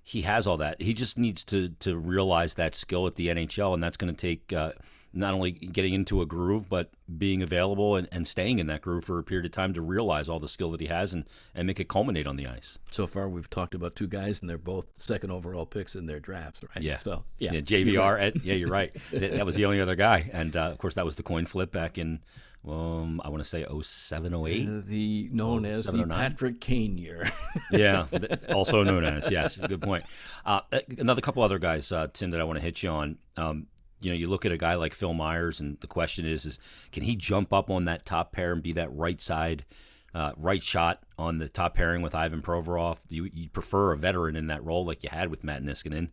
he 0.02 0.22
has 0.22 0.46
all 0.46 0.56
that. 0.58 0.80
He 0.80 0.94
just 0.94 1.18
needs 1.18 1.44
to 1.44 1.70
to 1.80 1.96
realize 1.96 2.54
that 2.54 2.74
skill 2.74 3.06
at 3.06 3.16
the 3.16 3.28
NHL, 3.28 3.74
and 3.74 3.82
that's 3.82 3.96
going 3.96 4.14
to 4.14 4.20
take 4.20 4.52
uh, 4.52 4.72
not 5.12 5.34
only 5.34 5.50
getting 5.50 5.94
into 5.94 6.20
a 6.22 6.26
groove, 6.26 6.68
but 6.68 6.90
being 7.18 7.42
available 7.42 7.96
and, 7.96 8.08
and 8.12 8.28
staying 8.28 8.60
in 8.60 8.68
that 8.68 8.80
groove 8.80 9.04
for 9.04 9.18
a 9.18 9.24
period 9.24 9.44
of 9.44 9.52
time 9.52 9.74
to 9.74 9.80
realize 9.80 10.28
all 10.28 10.38
the 10.38 10.48
skill 10.48 10.70
that 10.70 10.80
he 10.80 10.86
has 10.86 11.12
and, 11.12 11.24
and 11.54 11.66
make 11.66 11.80
it 11.80 11.88
culminate 11.88 12.26
on 12.26 12.36
the 12.36 12.46
ice. 12.46 12.78
So 12.90 13.06
far, 13.06 13.28
we've 13.28 13.50
talked 13.50 13.74
about 13.74 13.96
two 13.96 14.06
guys, 14.06 14.40
and 14.40 14.48
they're 14.48 14.58
both 14.58 14.86
second 14.96 15.32
overall 15.32 15.66
picks 15.66 15.96
in 15.96 16.06
their 16.06 16.20
drafts, 16.20 16.60
right? 16.62 16.82
Yeah. 16.82 16.96
So, 16.96 17.24
yeah. 17.38 17.52
yeah 17.52 17.60
JVR, 17.60 18.14
right. 18.14 18.36
yeah, 18.44 18.54
you're 18.54 18.68
right. 18.68 18.94
that 19.12 19.44
was 19.44 19.56
the 19.56 19.64
only 19.64 19.80
other 19.80 19.96
guy. 19.96 20.30
And, 20.32 20.56
uh, 20.56 20.70
of 20.70 20.78
course, 20.78 20.94
that 20.94 21.04
was 21.04 21.16
the 21.16 21.24
coin 21.24 21.46
flip 21.46 21.72
back 21.72 21.98
in 21.98 22.20
um, 22.68 23.22
I 23.24 23.30
want 23.30 23.42
to 23.42 23.48
say 23.48 23.64
07, 23.82 24.34
08? 24.34 24.68
Uh, 24.68 24.82
the 24.84 25.28
known 25.32 25.64
as 25.64 25.86
the 25.86 26.04
Patrick 26.04 26.60
Kane 26.60 26.98
year. 26.98 27.30
yeah, 27.70 28.06
also 28.52 28.82
known 28.82 29.04
as 29.04 29.30
yes. 29.30 29.56
Good 29.56 29.80
point. 29.80 30.04
Uh, 30.44 30.60
another 30.98 31.22
couple 31.22 31.42
other 31.42 31.58
guys, 31.58 31.90
uh, 31.90 32.08
Tim, 32.12 32.30
that 32.32 32.40
I 32.40 32.44
want 32.44 32.58
to 32.58 32.62
hit 32.62 32.82
you 32.82 32.90
on. 32.90 33.16
Um, 33.36 33.66
you 34.00 34.10
know, 34.10 34.16
you 34.16 34.28
look 34.28 34.44
at 34.44 34.52
a 34.52 34.58
guy 34.58 34.74
like 34.74 34.92
Phil 34.92 35.14
Myers, 35.14 35.60
and 35.60 35.78
the 35.80 35.86
question 35.86 36.26
is, 36.26 36.44
is 36.44 36.58
can 36.92 37.02
he 37.02 37.16
jump 37.16 37.52
up 37.52 37.70
on 37.70 37.86
that 37.86 38.04
top 38.04 38.32
pair 38.32 38.52
and 38.52 38.62
be 38.62 38.72
that 38.74 38.94
right 38.94 39.20
side, 39.20 39.64
uh, 40.14 40.32
right 40.36 40.62
shot 40.62 41.02
on 41.18 41.38
the 41.38 41.48
top 41.48 41.74
pairing 41.74 42.02
with 42.02 42.14
Ivan 42.14 42.42
Provorov? 42.42 42.98
You, 43.08 43.30
you 43.32 43.48
prefer 43.48 43.92
a 43.92 43.96
veteran 43.96 44.36
in 44.36 44.48
that 44.48 44.64
role 44.64 44.84
like 44.84 45.02
you 45.02 45.08
had 45.10 45.30
with 45.30 45.44
Matt 45.44 45.62
Niskanen. 45.62 46.10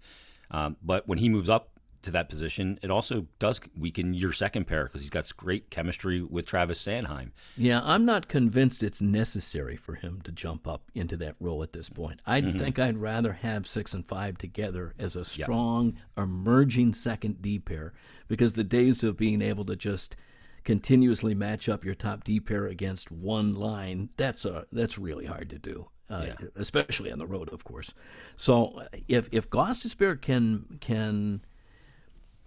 Um, 0.49 0.77
but 0.81 1.07
when 1.07 1.17
he 1.17 1.27
moves 1.27 1.49
up 1.49 1.76
to 2.01 2.11
that 2.11 2.29
position, 2.29 2.79
it 2.81 2.91
also 2.91 3.27
does 3.39 3.59
weaken 3.77 4.13
your 4.13 4.33
second 4.33 4.65
pair 4.65 4.85
because 4.85 5.01
he's 5.01 5.09
got 5.09 5.35
great 5.35 5.69
chemistry 5.69 6.21
with 6.21 6.45
Travis 6.45 6.83
Sanheim. 6.83 7.31
Yeah, 7.55 7.81
I'm 7.83 8.05
not 8.05 8.27
convinced 8.27 8.83
it's 8.83 9.01
necessary 9.01 9.75
for 9.75 9.95
him 9.95 10.21
to 10.23 10.31
jump 10.31 10.67
up 10.67 10.91
into 10.93 11.17
that 11.17 11.35
role 11.39 11.63
at 11.63 11.73
this 11.73 11.89
point. 11.89 12.21
I 12.25 12.41
mm-hmm. 12.41 12.57
think 12.57 12.79
I'd 12.79 12.97
rather 12.97 13.33
have 13.33 13.67
six 13.67 13.93
and 13.93 14.07
five 14.07 14.37
together 14.37 14.93
as 14.97 15.15
a 15.15 15.25
strong, 15.25 15.93
yep. 15.93 16.25
emerging 16.25 16.93
second 16.93 17.41
D 17.41 17.59
pair 17.59 17.93
because 18.27 18.53
the 18.53 18.63
days 18.63 19.03
of 19.03 19.17
being 19.17 19.41
able 19.41 19.65
to 19.65 19.75
just 19.75 20.15
continuously 20.63 21.33
match 21.33 21.69
up 21.69 21.85
your 21.85 21.95
top 21.95 22.23
D 22.23 22.39
pair 22.39 22.65
against 22.65 23.09
one 23.09 23.55
line 23.55 24.09
that's 24.17 24.43
a 24.43 24.65
that's 24.71 24.97
really 24.97 25.25
hard 25.25 25.49
to 25.49 25.57
do. 25.57 25.89
Uh, 26.09 26.25
yeah. 26.27 26.47
especially 26.55 27.11
on 27.11 27.19
the 27.19 27.27
road, 27.27 27.51
of 27.51 27.65
course. 27.65 27.93
So 28.37 28.83
if 29.09 29.27
if 29.33 29.49
Gostisbehere 29.49 30.21
can 30.21 30.77
can 30.79 31.41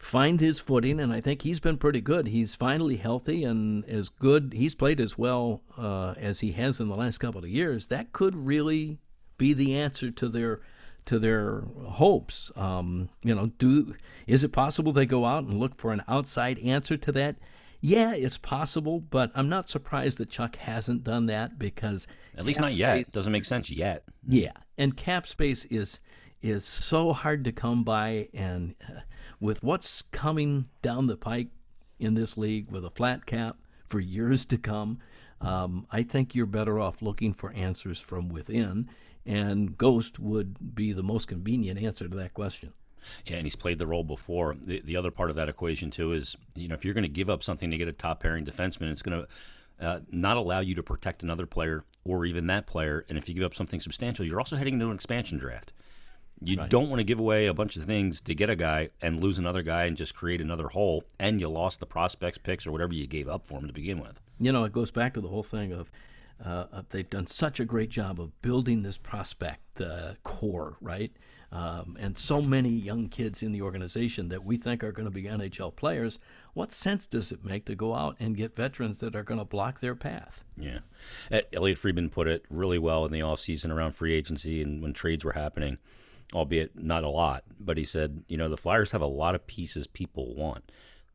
find 0.00 0.40
his 0.40 0.58
footing, 0.58 0.98
and 0.98 1.12
I 1.12 1.20
think 1.20 1.42
he's 1.42 1.60
been 1.60 1.76
pretty 1.76 2.00
good. 2.00 2.28
He's 2.28 2.54
finally 2.54 2.96
healthy 2.96 3.44
and 3.44 3.84
as 3.84 4.08
good. 4.08 4.54
He's 4.56 4.74
played 4.74 4.98
as 4.98 5.18
well 5.18 5.60
uh, 5.76 6.14
as 6.16 6.40
he 6.40 6.52
has 6.52 6.80
in 6.80 6.88
the 6.88 6.96
last 6.96 7.18
couple 7.18 7.44
of 7.44 7.50
years. 7.50 7.88
That 7.88 8.12
could 8.12 8.34
really 8.34 8.98
be 9.36 9.52
the 9.52 9.76
answer 9.76 10.10
to 10.10 10.28
their 10.28 10.60
to 11.04 11.18
their 11.18 11.64
hopes. 11.86 12.50
Um, 12.56 13.10
you 13.22 13.34
know, 13.34 13.52
do 13.58 13.94
is 14.26 14.42
it 14.42 14.52
possible 14.52 14.92
they 14.92 15.06
go 15.06 15.26
out 15.26 15.44
and 15.44 15.60
look 15.60 15.74
for 15.74 15.92
an 15.92 16.02
outside 16.08 16.58
answer 16.60 16.96
to 16.96 17.12
that? 17.12 17.36
Yeah, 17.82 18.14
it's 18.14 18.38
possible, 18.38 19.00
but 19.00 19.30
I'm 19.34 19.48
not 19.48 19.68
surprised 19.68 20.18
that 20.18 20.28
Chuck 20.28 20.56
hasn't 20.56 21.04
done 21.04 21.26
that 21.26 21.58
because 21.58 22.06
at 22.36 22.44
least 22.44 22.60
not 22.60 22.74
yet. 22.74 22.98
It 22.98 23.12
doesn't 23.12 23.32
make 23.32 23.44
sense 23.44 23.70
yet. 23.70 24.04
Yeah, 24.26 24.52
and 24.78 24.96
cap 24.96 25.26
space 25.26 25.66
is 25.66 26.00
is 26.42 26.64
so 26.64 27.12
hard 27.12 27.44
to 27.44 27.52
come 27.52 27.84
by, 27.84 28.28
and 28.32 28.74
uh, 28.88 29.00
with 29.40 29.62
what's 29.62 30.02
coming 30.12 30.68
down 30.82 31.06
the 31.06 31.16
pike 31.16 31.48
in 31.98 32.14
this 32.14 32.36
league 32.36 32.70
with 32.70 32.84
a 32.84 32.90
flat 32.90 33.26
cap 33.26 33.56
for 33.86 34.00
years 34.00 34.44
to 34.46 34.56
come, 34.56 34.98
um, 35.40 35.86
I 35.90 36.02
think 36.02 36.34
you're 36.34 36.46
better 36.46 36.78
off 36.78 37.02
looking 37.02 37.32
for 37.32 37.52
answers 37.52 38.00
from 38.00 38.28
within, 38.28 38.88
and 39.26 39.76
Ghost 39.76 40.18
would 40.18 40.74
be 40.74 40.92
the 40.92 41.02
most 41.02 41.28
convenient 41.28 41.82
answer 41.82 42.08
to 42.08 42.16
that 42.16 42.34
question. 42.34 42.72
Yeah, 43.24 43.36
and 43.36 43.46
he's 43.46 43.56
played 43.56 43.78
the 43.78 43.86
role 43.86 44.04
before. 44.04 44.54
The, 44.60 44.80
the 44.84 44.96
other 44.96 45.10
part 45.10 45.30
of 45.30 45.36
that 45.36 45.48
equation 45.48 45.90
too 45.90 46.12
is, 46.12 46.36
you 46.54 46.68
know, 46.68 46.74
if 46.74 46.84
you're 46.84 46.94
going 46.94 47.02
to 47.02 47.08
give 47.08 47.30
up 47.30 47.42
something 47.42 47.70
to 47.70 47.78
get 47.78 47.88
a 47.88 47.92
top 47.92 48.20
pairing 48.20 48.44
defenseman, 48.44 48.90
it's 48.90 49.02
going 49.02 49.22
to 49.22 49.84
uh, 49.84 50.00
not 50.10 50.36
allow 50.36 50.60
you 50.60 50.74
to 50.74 50.82
protect 50.82 51.22
another 51.22 51.46
player 51.46 51.84
or 52.04 52.26
even 52.26 52.46
that 52.48 52.66
player. 52.66 53.06
And 53.08 53.16
if 53.16 53.28
you 53.28 53.34
give 53.34 53.44
up 53.44 53.54
something 53.54 53.80
substantial, 53.80 54.26
you're 54.26 54.38
also 54.38 54.56
heading 54.56 54.74
into 54.74 54.88
an 54.88 54.94
expansion 54.94 55.38
draft. 55.38 55.72
You 56.42 56.56
right. 56.56 56.70
don't 56.70 56.88
want 56.88 57.00
to 57.00 57.04
give 57.04 57.20
away 57.20 57.46
a 57.46 57.54
bunch 57.54 57.76
of 57.76 57.84
things 57.84 58.20
to 58.22 58.34
get 58.34 58.48
a 58.48 58.56
guy 58.56 58.88
and 59.02 59.20
lose 59.20 59.38
another 59.38 59.62
guy 59.62 59.84
and 59.84 59.96
just 59.96 60.14
create 60.14 60.40
another 60.40 60.68
hole, 60.68 61.04
and 61.18 61.40
you 61.40 61.48
lost 61.48 61.80
the 61.80 61.86
prospects 61.86 62.38
picks 62.38 62.66
or 62.66 62.72
whatever 62.72 62.94
you 62.94 63.06
gave 63.06 63.28
up 63.28 63.46
for 63.46 63.58
him 63.58 63.66
to 63.66 63.72
begin 63.72 64.00
with. 64.00 64.20
You 64.38 64.52
know, 64.52 64.64
it 64.64 64.72
goes 64.72 64.90
back 64.90 65.14
to 65.14 65.20
the 65.20 65.28
whole 65.28 65.42
thing 65.42 65.72
of 65.72 65.90
uh, 66.42 66.82
they've 66.88 67.10
done 67.10 67.26
such 67.26 67.60
a 67.60 67.64
great 67.66 67.90
job 67.90 68.18
of 68.18 68.40
building 68.40 68.82
this 68.82 68.96
prospect 68.96 69.80
uh, 69.80 70.14
core, 70.24 70.76
right? 70.80 71.12
Um, 71.52 71.96
and 72.00 72.16
so 72.16 72.40
many 72.40 72.70
young 72.70 73.08
kids 73.08 73.42
in 73.42 73.52
the 73.52 73.60
organization 73.60 74.28
that 74.28 74.44
we 74.44 74.56
think 74.56 74.84
are 74.84 74.92
going 74.92 75.06
to 75.06 75.10
be 75.10 75.24
NHL 75.24 75.74
players. 75.74 76.18
What 76.54 76.70
sense 76.70 77.06
does 77.06 77.32
it 77.32 77.44
make 77.44 77.66
to 77.66 77.74
go 77.74 77.94
out 77.94 78.16
and 78.20 78.36
get 78.36 78.54
veterans 78.54 79.00
that 79.00 79.16
are 79.16 79.24
going 79.24 79.40
to 79.40 79.44
block 79.44 79.80
their 79.80 79.96
path? 79.96 80.44
Yeah. 80.56 80.78
Elliotte 81.52 81.78
Friedman 81.78 82.08
put 82.08 82.28
it 82.28 82.44
really 82.48 82.78
well 82.78 83.04
in 83.04 83.12
the 83.12 83.20
offseason 83.20 83.70
around 83.70 83.96
free 83.96 84.14
agency 84.14 84.62
and 84.62 84.80
when 84.80 84.92
trades 84.92 85.24
were 85.24 85.32
happening 85.32 85.78
albeit 86.34 86.76
not 86.76 87.04
a 87.04 87.08
lot. 87.08 87.44
But 87.58 87.76
he 87.76 87.84
said, 87.84 88.24
you 88.28 88.36
know, 88.36 88.48
the 88.48 88.56
Flyers 88.56 88.92
have 88.92 89.02
a 89.02 89.06
lot 89.06 89.34
of 89.34 89.46
pieces 89.46 89.86
people 89.86 90.34
want. 90.34 90.70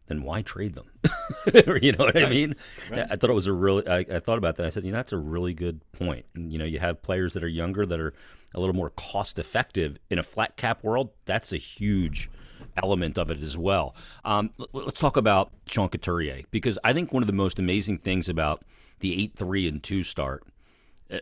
Then 0.08 0.22
why 0.22 0.44
trade 0.44 0.76
them? 0.76 0.92
you 1.82 1.92
know 1.94 2.06
what 2.06 2.18
I 2.18 2.30
mean? 2.30 2.56
Right. 2.92 3.08
I 3.10 3.16
thought 3.16 3.32
it 3.32 3.34
was 3.34 3.48
a 3.48 3.54
really. 3.54 3.88
I, 3.88 4.00
I, 4.00 4.20
thought 4.20 4.38
about 4.38 4.58
that. 4.58 4.68
I 4.68 4.70
said, 4.70 4.86
you 4.86 4.92
know, 4.92 4.98
that's 4.98 5.14
a 5.14 5.18
really 5.18 5.54
good 5.54 5.82
point. 5.94 6.26
You 6.36 6.60
know, 6.60 6.66
you 6.66 6.78
have 6.80 7.02
players 7.02 7.34
that 7.34 7.44
are 7.44 7.48
younger 7.48 7.88
that 7.88 8.00
are 8.00 8.14
a 8.54 8.60
little 8.60 8.76
more 8.76 8.92
cost 8.92 9.40
effective 9.40 9.98
in 10.12 10.20
a 10.20 10.24
flat 10.24 10.58
cap 10.58 10.84
world. 10.84 11.10
That's 11.26 11.52
a 11.52 11.58
huge 11.58 12.30
element 12.78 13.18
of 13.18 13.32
it 13.32 13.42
as 13.42 13.58
well. 13.58 13.96
Um, 14.24 14.52
let's 14.74 15.00
talk 15.00 15.18
about 15.18 15.52
Sean 15.68 15.90
Couturier 15.90 16.42
because 16.52 16.78
I 16.84 16.94
think 16.94 17.12
one 17.12 17.24
of 17.24 17.28
the 17.28 17.34
most 17.34 17.58
amazing 17.58 18.00
things 18.00 18.30
about 18.30 18.64
the 19.00 19.22
eight 19.22 19.36
three 19.36 19.68
and 19.68 19.82
two 19.82 20.04
start 20.04 20.44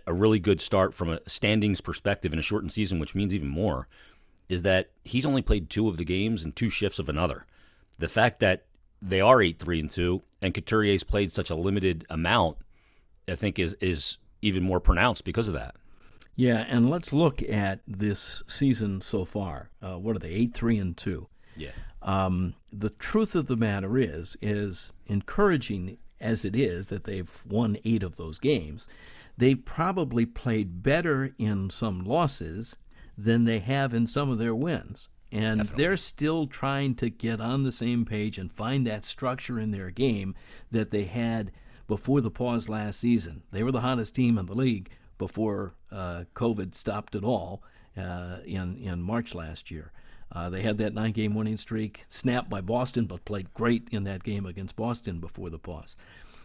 a 0.07 0.13
really 0.13 0.39
good 0.39 0.61
start 0.61 0.93
from 0.93 1.09
a 1.09 1.29
standings 1.29 1.81
perspective 1.81 2.33
in 2.33 2.39
a 2.39 2.43
shortened 2.43 2.71
season, 2.71 2.99
which 2.99 3.15
means 3.15 3.33
even 3.33 3.49
more, 3.49 3.87
is 4.49 4.61
that 4.61 4.91
he's 5.03 5.25
only 5.25 5.41
played 5.41 5.69
two 5.69 5.87
of 5.87 5.97
the 5.97 6.05
games 6.05 6.43
and 6.43 6.55
two 6.55 6.69
shifts 6.69 6.99
of 6.99 7.09
another. 7.09 7.45
The 7.99 8.07
fact 8.07 8.39
that 8.39 8.65
they 9.01 9.21
are 9.21 9.41
eight 9.41 9.59
three 9.59 9.79
and 9.79 9.89
two, 9.89 10.23
and 10.41 10.53
Couturier's 10.53 11.03
played 11.03 11.31
such 11.31 11.49
a 11.49 11.55
limited 11.55 12.05
amount, 12.09 12.57
I 13.27 13.35
think 13.35 13.59
is 13.59 13.75
is 13.75 14.17
even 14.41 14.63
more 14.63 14.79
pronounced 14.79 15.25
because 15.25 15.47
of 15.47 15.53
that. 15.53 15.75
Yeah, 16.35 16.65
and 16.67 16.89
let's 16.89 17.13
look 17.13 17.43
at 17.43 17.81
this 17.85 18.41
season 18.47 19.01
so 19.01 19.23
far. 19.25 19.69
Uh, 19.81 19.97
what 19.97 20.15
are 20.15 20.19
they? 20.19 20.29
Eight 20.29 20.53
three 20.53 20.77
and 20.77 20.95
two. 20.95 21.27
Yeah. 21.55 21.71
Um, 22.01 22.55
the 22.71 22.89
truth 22.89 23.35
of 23.35 23.47
the 23.47 23.55
matter 23.55 23.97
is, 23.97 24.35
is 24.41 24.91
encouraging 25.05 25.97
as 26.19 26.43
it 26.43 26.55
is 26.55 26.87
that 26.87 27.03
they've 27.03 27.41
won 27.47 27.77
eight 27.85 28.03
of 28.03 28.17
those 28.17 28.39
games 28.39 28.87
they 29.37 29.55
probably 29.55 30.25
played 30.25 30.83
better 30.83 31.33
in 31.37 31.69
some 31.69 32.03
losses 32.03 32.75
than 33.17 33.45
they 33.45 33.59
have 33.59 33.93
in 33.93 34.07
some 34.07 34.29
of 34.29 34.37
their 34.37 34.55
wins. 34.55 35.09
And 35.31 35.61
Definitely. 35.61 35.83
they're 35.83 35.97
still 35.97 36.45
trying 36.45 36.95
to 36.95 37.09
get 37.09 37.41
on 37.41 37.63
the 37.63 37.71
same 37.71 38.05
page 38.05 38.37
and 38.37 38.51
find 38.51 38.85
that 38.85 39.03
structure 39.03 39.59
in 39.59 39.71
their 39.71 39.89
game 39.89 40.35
that 40.69 40.91
they 40.91 41.05
had 41.05 41.51
before 41.87 42.21
the 42.21 42.31
pause 42.31 42.69
last 42.69 42.99
season. 42.99 43.43
They 43.51 43.63
were 43.63 43.71
the 43.71 43.81
hottest 43.81 44.13
team 44.15 44.37
in 44.37 44.45
the 44.45 44.53
league 44.53 44.91
before 45.17 45.73
uh, 45.91 46.25
COVID 46.35 46.75
stopped 46.75 47.15
it 47.15 47.23
all 47.23 47.63
uh, 47.97 48.37
in, 48.45 48.77
in 48.77 49.01
March 49.01 49.33
last 49.33 49.71
year. 49.71 49.91
Uh, 50.31 50.49
they 50.49 50.63
had 50.63 50.77
that 50.79 50.93
nine 50.93 51.11
game 51.11 51.35
winning 51.35 51.57
streak 51.57 52.05
snapped 52.09 52.49
by 52.49 52.61
Boston, 52.61 53.05
but 53.05 53.25
played 53.25 53.53
great 53.53 53.87
in 53.91 54.03
that 54.03 54.23
game 54.23 54.45
against 54.45 54.75
Boston 54.75 55.19
before 55.19 55.49
the 55.49 55.59
pause. 55.59 55.95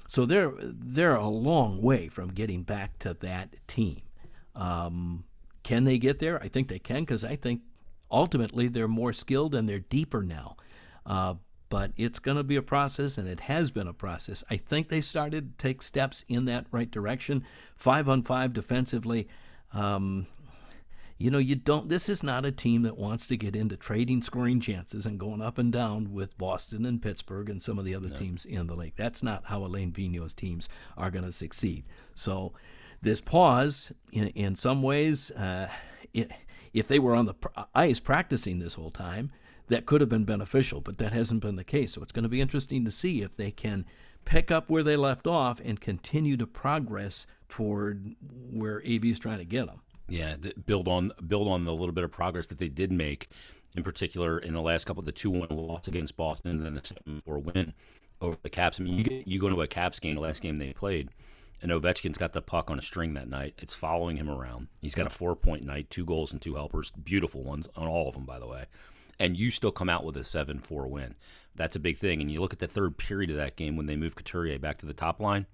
So 0.08 0.24
they're 0.24 0.52
they're 0.60 1.14
a 1.14 1.28
long 1.28 1.80
way 1.80 2.08
from 2.08 2.30
getting 2.30 2.62
back 2.64 2.98
to 3.00 3.14
that 3.14 3.54
team. 3.68 4.02
Um, 4.56 5.24
can 5.62 5.84
they 5.84 5.98
get 5.98 6.18
there? 6.18 6.42
I 6.42 6.48
think 6.48 6.68
they 6.68 6.78
can 6.78 7.02
because 7.02 7.22
I 7.22 7.36
think 7.36 7.60
ultimately 8.10 8.68
they're 8.68 8.88
more 8.88 9.12
skilled 9.12 9.54
and 9.54 9.68
they're 9.68 9.78
deeper 9.78 10.22
now. 10.22 10.56
Uh, 11.04 11.34
but 11.68 11.92
it's 11.96 12.18
going 12.18 12.38
to 12.38 12.42
be 12.42 12.56
a 12.56 12.62
process, 12.62 13.18
and 13.18 13.28
it 13.28 13.40
has 13.40 13.70
been 13.70 13.86
a 13.86 13.92
process. 13.92 14.42
I 14.48 14.56
think 14.56 14.88
they 14.88 15.02
started 15.02 15.58
to 15.58 15.62
take 15.62 15.82
steps 15.82 16.24
in 16.26 16.46
that 16.46 16.64
right 16.70 16.90
direction. 16.90 17.44
Five 17.76 18.08
on 18.08 18.22
five 18.22 18.54
defensively. 18.54 19.28
Um, 19.74 20.26
you 21.18 21.32
know, 21.32 21.38
you 21.38 21.56
don't. 21.56 21.88
This 21.88 22.08
is 22.08 22.22
not 22.22 22.46
a 22.46 22.52
team 22.52 22.82
that 22.82 22.96
wants 22.96 23.26
to 23.26 23.36
get 23.36 23.56
into 23.56 23.76
trading 23.76 24.22
scoring 24.22 24.60
chances 24.60 25.04
and 25.04 25.18
going 25.18 25.42
up 25.42 25.58
and 25.58 25.72
down 25.72 26.12
with 26.12 26.38
Boston 26.38 26.86
and 26.86 27.02
Pittsburgh 27.02 27.50
and 27.50 27.60
some 27.60 27.78
of 27.78 27.84
the 27.84 27.94
other 27.94 28.08
no. 28.08 28.14
teams 28.14 28.44
in 28.44 28.68
the 28.68 28.76
league. 28.76 28.94
That's 28.96 29.22
not 29.22 29.46
how 29.46 29.64
Alain 29.64 29.92
Vigneault's 29.92 30.32
teams 30.32 30.68
are 30.96 31.10
going 31.10 31.24
to 31.24 31.32
succeed. 31.32 31.84
So, 32.14 32.52
this 33.02 33.20
pause, 33.20 33.92
in 34.12 34.28
in 34.28 34.54
some 34.54 34.80
ways, 34.80 35.32
uh, 35.32 35.68
it, 36.14 36.30
if 36.72 36.86
they 36.86 37.00
were 37.00 37.16
on 37.16 37.26
the 37.26 37.34
ice 37.74 37.98
practicing 37.98 38.60
this 38.60 38.74
whole 38.74 38.92
time, 38.92 39.32
that 39.66 39.86
could 39.86 40.00
have 40.00 40.10
been 40.10 40.24
beneficial, 40.24 40.80
but 40.80 40.98
that 40.98 41.12
hasn't 41.12 41.42
been 41.42 41.56
the 41.56 41.64
case. 41.64 41.94
So 41.94 42.02
it's 42.02 42.12
going 42.12 42.22
to 42.22 42.28
be 42.28 42.40
interesting 42.40 42.84
to 42.84 42.90
see 42.90 43.22
if 43.22 43.36
they 43.36 43.50
can 43.50 43.86
pick 44.24 44.50
up 44.50 44.68
where 44.68 44.82
they 44.82 44.96
left 44.96 45.26
off 45.26 45.60
and 45.64 45.80
continue 45.80 46.36
to 46.36 46.46
progress 46.46 47.26
toward 47.48 48.14
where 48.20 48.82
AV 48.86 49.06
is 49.06 49.18
trying 49.18 49.38
to 49.38 49.44
get 49.44 49.66
them. 49.66 49.80
Yeah, 50.08 50.36
build 50.66 50.88
on 50.88 51.12
build 51.26 51.48
on 51.48 51.64
the 51.64 51.72
little 51.72 51.92
bit 51.92 52.04
of 52.04 52.10
progress 52.10 52.46
that 52.46 52.58
they 52.58 52.68
did 52.68 52.90
make, 52.90 53.28
in 53.76 53.82
particular 53.82 54.38
in 54.38 54.54
the 54.54 54.62
last 54.62 54.84
couple 54.86 55.00
of 55.00 55.06
the 55.06 55.12
two 55.12 55.30
one 55.30 55.48
loss 55.50 55.86
against 55.86 56.16
Boston 56.16 56.50
and 56.50 56.64
then 56.64 56.74
the 56.74 56.82
seven 56.84 57.22
four 57.24 57.38
win 57.38 57.74
over 58.20 58.36
the 58.42 58.50
Caps. 58.50 58.80
I 58.80 58.84
mean, 58.84 58.98
you, 58.98 59.22
you 59.26 59.40
go 59.40 59.48
to 59.48 59.62
a 59.62 59.66
Caps 59.66 60.00
game, 60.00 60.14
the 60.14 60.20
last 60.20 60.40
game 60.40 60.56
they 60.56 60.72
played, 60.72 61.10
and 61.60 61.70
Ovechkin's 61.70 62.18
got 62.18 62.32
the 62.32 62.40
puck 62.40 62.70
on 62.70 62.78
a 62.78 62.82
string 62.82 63.14
that 63.14 63.28
night. 63.28 63.54
It's 63.58 63.74
following 63.74 64.16
him 64.16 64.30
around. 64.30 64.68
He's 64.80 64.94
got 64.94 65.06
a 65.06 65.10
four 65.10 65.36
point 65.36 65.64
night, 65.64 65.90
two 65.90 66.06
goals 66.06 66.32
and 66.32 66.40
two 66.40 66.54
helpers, 66.54 66.90
beautiful 66.90 67.42
ones 67.42 67.68
on 67.76 67.86
all 67.86 68.08
of 68.08 68.14
them, 68.14 68.24
by 68.24 68.38
the 68.38 68.46
way 68.46 68.64
and 69.18 69.36
you 69.36 69.50
still 69.50 69.72
come 69.72 69.88
out 69.88 70.04
with 70.04 70.16
a 70.16 70.24
7 70.24 70.60
4 70.60 70.86
win. 70.86 71.14
That's 71.54 71.76
a 71.76 71.80
big 71.80 71.98
thing. 71.98 72.20
And 72.20 72.30
you 72.30 72.40
look 72.40 72.52
at 72.52 72.60
the 72.60 72.68
third 72.68 72.98
period 72.98 73.30
of 73.30 73.36
that 73.36 73.56
game 73.56 73.76
when 73.76 73.86
they 73.86 73.96
moved 73.96 74.16
Couturier 74.16 74.58
back 74.58 74.78
to 74.78 74.86
the 74.86 74.94
top 74.94 75.20
line. 75.20 75.46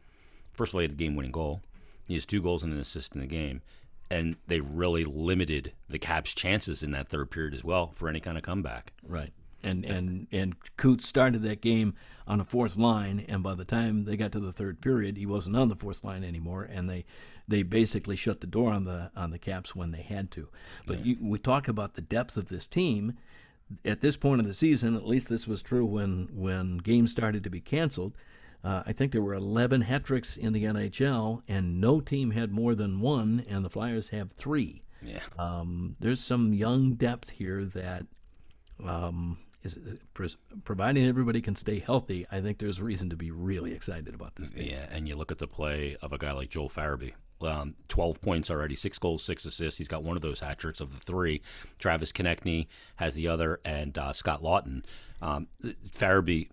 First 0.53 0.71
of 0.71 0.75
all, 0.77 0.81
he 0.81 0.85
had 0.85 0.93
the 0.99 1.05
game 1.05 1.17
winning 1.17 1.33
goal. 1.33 1.63
He 2.07 2.15
has 2.15 2.27
two 2.27 2.43
goals 2.43 2.63
and 2.63 2.73
an 2.73 2.79
assist 2.79 3.15
in 3.15 3.21
the 3.21 3.27
game. 3.27 3.63
And 4.15 4.37
they 4.47 4.61
really 4.61 5.05
limited 5.05 5.73
the 5.89 5.99
Caps' 5.99 6.35
chances 6.35 6.83
in 6.83 6.93
that 6.93 7.09
third 7.09 7.31
period 7.31 7.55
as 7.55 7.65
well 7.65 7.93
for 7.95 8.09
any 8.09 8.21
kind 8.21 8.37
of 8.37 8.43
comeback. 8.43 8.93
Right. 9.07 9.33
And 9.63 9.85
and 9.85 10.27
and 10.31 10.55
Coots 10.77 11.09
started 11.09 11.43
that 11.43 11.63
game 11.63 11.95
on 12.27 12.39
a 12.39 12.45
fourth 12.45 12.77
line, 12.77 13.25
and 13.29 13.43
by 13.43 13.55
the 13.55 13.65
time 13.65 14.05
they 14.05 14.17
got 14.17 14.31
to 14.33 14.41
the 14.41 14.53
third 14.53 14.83
period, 14.83 15.17
he 15.17 15.25
wasn't 15.27 15.57
on 15.57 15.69
the 15.69 15.77
fourth 15.77 16.05
line 16.05 16.23
anymore, 16.23 16.65
and 16.65 16.89
they 16.89 17.07
they 17.49 17.63
basically 17.63 18.17
shut 18.17 18.41
the 18.41 18.47
door 18.47 18.73
on 18.73 18.85
the 18.85 19.11
on 19.17 19.31
the 19.31 19.39
Caps 19.39 19.75
when 19.75 19.91
they 19.91 20.03
had 20.03 20.31
to. 20.33 20.49
But 20.87 20.99
yeah. 20.99 21.15
you, 21.15 21.17
we 21.21 21.39
talk 21.39 21.67
about 21.67 21.95
the 21.95 22.03
depth 22.03 22.37
of 22.37 22.49
this 22.49 22.67
team, 22.67 23.15
at 23.85 24.01
this 24.01 24.17
point 24.17 24.41
of 24.41 24.47
the 24.47 24.55
season, 24.55 24.97
at 24.97 25.07
least 25.07 25.29
this 25.29 25.47
was 25.47 25.63
true 25.63 25.85
when 25.85 26.29
when 26.33 26.79
games 26.79 27.11
started 27.11 27.45
to 27.45 27.51
be 27.51 27.61
canceled. 27.61 28.15
Uh, 28.65 28.83
I 28.87 28.93
think 28.93 29.13
there 29.13 29.23
were 29.23 29.35
11 29.35 29.83
hat 29.83 30.05
tricks 30.05 30.37
in 30.37 30.53
the 30.53 30.65
NHL, 30.65 31.43
and 31.47 31.81
no 31.81 32.01
team 32.01 32.31
had 32.31 32.51
more 32.51 32.75
than 32.75 33.01
one, 33.01 33.45
and 33.49 33.65
the 33.65 33.71
Flyers 33.71 34.09
have 34.11 34.33
three. 34.33 34.83
Yeah. 35.03 35.21
Um, 35.39 35.97
there's 36.01 36.25
some 36.25 36.55
young 36.55 36.95
depth 36.95 37.31
here 37.31 37.67
that 37.67 38.07
um, 38.83 39.39
is 39.63 39.77
providing 40.65 41.07
everybody 41.07 41.43
can 41.43 41.57
stay 41.57 41.79
healthy. 41.79 42.27
I 42.33 42.41
think 42.41 42.59
there's 42.59 42.81
reason 42.81 43.11
to 43.11 43.17
be 43.17 43.31
really 43.31 43.75
excited 43.75 44.15
about 44.15 44.37
this 44.37 44.51
game. 44.51 44.71
Yeah, 44.71 44.87
and 44.91 45.07
you 45.07 45.15
look 45.15 45.31
at 45.31 45.39
the 45.39 45.47
play 45.47 45.97
of 46.01 46.15
a 46.15 46.19
guy 46.19 46.33
like 46.33 46.49
Joel 46.49 46.71
Farabee 46.71 47.13
um, 47.43 47.75
12 47.89 48.21
points 48.21 48.51
already, 48.51 48.75
six 48.75 48.99
goals, 48.99 49.23
six 49.23 49.45
assists. 49.45 49.79
He's 49.79 49.89
got 49.89 50.03
one 50.03 50.17
of 50.17 50.23
those 50.23 50.41
hat 50.41 50.59
tricks 50.59 50.81
of 50.81 50.93
the 50.93 51.01
three. 51.01 51.43
Travis 51.79 52.13
Konecny 52.13 52.67
has 52.97 53.15
the 53.15 53.29
other, 53.29 53.61
and 53.65 53.97
uh, 53.99 54.13
Scott 54.13 54.43
Laughton. 54.43 54.85
Um, 55.21 55.49
Farabee, 55.63 56.49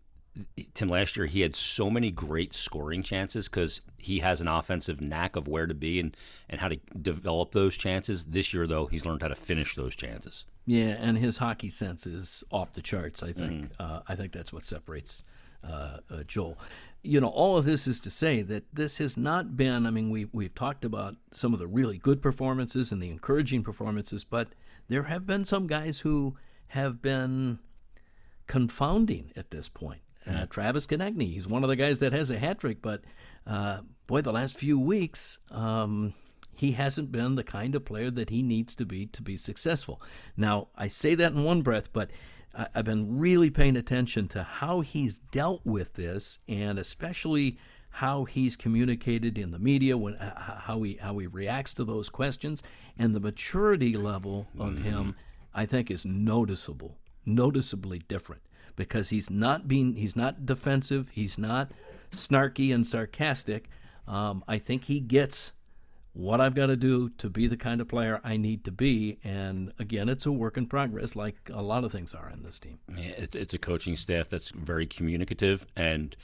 Tim, 0.74 0.90
last 0.90 1.18
year 1.18 1.26
he 1.26 1.42
had 1.42 1.56
so 1.56 1.90
many 1.90 2.10
great 2.10 2.54
scoring 2.54 3.04
chances 3.04 3.48
because 3.50 3.82
he 3.98 4.20
has 4.20 4.42
an 4.42 4.48
offensive 4.48 5.02
knack 5.02 5.36
of 5.36 5.48
where 5.48 5.68
to 5.68 5.74
be 5.74 6.00
and, 6.00 6.16
and 6.50 6.62
how 6.62 6.70
to 6.70 6.78
develop 7.00 7.52
those 7.52 7.76
chances. 7.76 8.26
This 8.26 8.54
year, 8.54 8.66
though, 8.66 8.86
he's 8.86 9.06
learned 9.06 9.22
how 9.22 9.28
to 9.28 9.36
finish 9.36 9.76
those 9.76 9.96
chances. 9.96 10.46
Yeah, 10.66 10.96
and 11.00 11.18
his 11.18 11.38
hockey 11.38 11.70
sense 11.70 12.08
is 12.08 12.44
off 12.52 12.74
the 12.74 12.82
charts. 12.82 13.22
I 13.24 13.34
think. 13.34 13.52
Mm. 13.52 13.70
Uh, 13.80 14.02
I 14.08 14.16
think 14.16 14.32
that's 14.32 14.54
what 14.54 14.66
separates 14.66 15.24
uh, 15.64 15.98
uh, 16.10 16.24
Joel 16.26 16.58
you 17.04 17.20
know, 17.20 17.28
all 17.28 17.58
of 17.58 17.66
this 17.66 17.88
is 17.88 18.00
to 18.02 18.10
say 18.10 18.42
that 18.44 18.64
this 18.74 18.98
has 18.98 19.18
not 19.18 19.58
been, 19.58 19.86
I 19.86 19.92
mean, 19.92 20.10
we, 20.10 20.26
we've 20.32 20.54
talked 20.54 20.86
about 20.86 21.16
some 21.32 21.54
of 21.54 21.60
the 21.60 21.68
really 21.68 21.98
good 21.98 22.22
performances 22.22 22.92
and 22.92 23.02
the 23.02 23.10
encouraging 23.10 23.64
performances, 23.64 24.24
but 24.24 24.50
there 24.88 25.04
have 25.04 25.26
been 25.26 25.46
some 25.46 25.68
guys 25.68 26.00
who 26.00 26.38
have 26.68 27.02
been 27.02 27.60
confounding 28.48 29.32
at 29.36 29.52
this 29.52 29.68
point. 29.68 30.02
Uh, 30.28 30.46
Travis 30.46 30.86
Konecny, 30.86 31.34
he's 31.34 31.48
one 31.48 31.64
of 31.64 31.70
the 31.70 31.76
guys 31.76 32.00
that 32.00 32.14
has 32.14 32.30
a 32.30 32.38
hat 32.38 32.60
trick, 32.60 32.82
but 32.82 33.02
uh, 33.48 33.80
boy, 34.06 34.22
the 34.22 34.32
last 34.32 34.56
few 34.56 34.80
weeks, 34.80 35.40
um, 35.50 36.14
he 36.56 36.74
hasn't 36.74 37.12
been 37.12 37.36
the 37.36 37.44
kind 37.44 37.74
of 37.74 37.86
player 37.86 38.12
that 38.12 38.30
he 38.30 38.44
needs 38.44 38.76
to 38.76 38.86
be 38.86 39.08
to 39.08 39.22
be 39.24 39.36
successful. 39.36 40.02
Now, 40.38 40.68
I 40.76 40.90
say 40.90 41.16
that 41.16 41.34
in 41.34 41.44
one 41.44 41.64
breath, 41.64 41.92
but 41.92 42.12
I've 42.54 42.86
been 42.86 43.18
really 43.18 43.50
paying 43.50 43.78
attention 43.78 44.28
to 44.30 44.44
how 44.44 44.82
he's 44.82 45.20
dealt 45.20 45.66
with 45.66 45.94
this, 45.94 46.38
and 46.48 46.78
especially 46.78 47.58
how 47.92 48.26
he's 48.26 48.56
communicated 48.56 49.38
in 49.38 49.52
the 49.52 49.60
media, 49.60 49.98
when 49.98 50.16
how 50.16 50.82
he 50.84 50.96
how 50.96 51.18
he 51.18 51.28
reacts 51.28 51.74
to 51.76 51.84
those 51.84 52.10
questions, 52.10 52.62
and 52.98 53.16
the 53.16 53.20
maturity 53.20 53.94
level 53.94 54.48
of 54.60 54.74
mm-hmm. 54.74 54.84
him, 54.84 55.16
I 55.54 55.66
think, 55.66 55.90
is 55.90 56.06
noticeable, 56.06 56.98
noticeably 57.26 58.00
different 58.00 58.42
because 58.82 59.10
he's 59.10 59.30
not 59.30 59.68
being 59.68 59.96
he's 59.96 60.16
not 60.16 60.44
defensive, 60.44 61.10
he's 61.14 61.38
not 61.38 61.72
snarky 62.12 62.74
and 62.74 62.86
sarcastic. 62.86 63.70
Um, 64.08 64.44
I 64.48 64.58
think 64.58 64.86
he 64.86 65.00
gets 65.00 65.52
what 66.14 66.42
I've 66.42 66.56
got 66.56 66.66
to 66.66 66.76
do 66.76 67.10
to 67.10 67.30
be 67.30 67.46
the 67.46 67.58
kind 67.58 67.80
of 67.80 67.88
player 67.88 68.20
I 68.24 68.38
need 68.38 68.66
to 68.66 68.72
be. 68.72 69.20
And 69.24 69.72
again, 69.78 70.10
it's 70.10 70.26
a 70.26 70.32
work 70.32 70.58
in 70.58 70.66
progress, 70.66 71.16
like 71.16 71.36
a 71.54 71.62
lot 71.62 71.84
of 71.84 71.92
things 71.92 72.16
are 72.16 72.28
in 72.34 72.42
this 72.42 72.58
team. 72.58 72.80
Yeah, 72.90 73.14
it's, 73.18 73.36
it's 73.36 73.54
a 73.54 73.60
coaching 73.60 73.96
staff 73.96 74.30
that's 74.30 74.50
very 74.50 74.88
communicative 74.88 75.68
and 75.78 76.16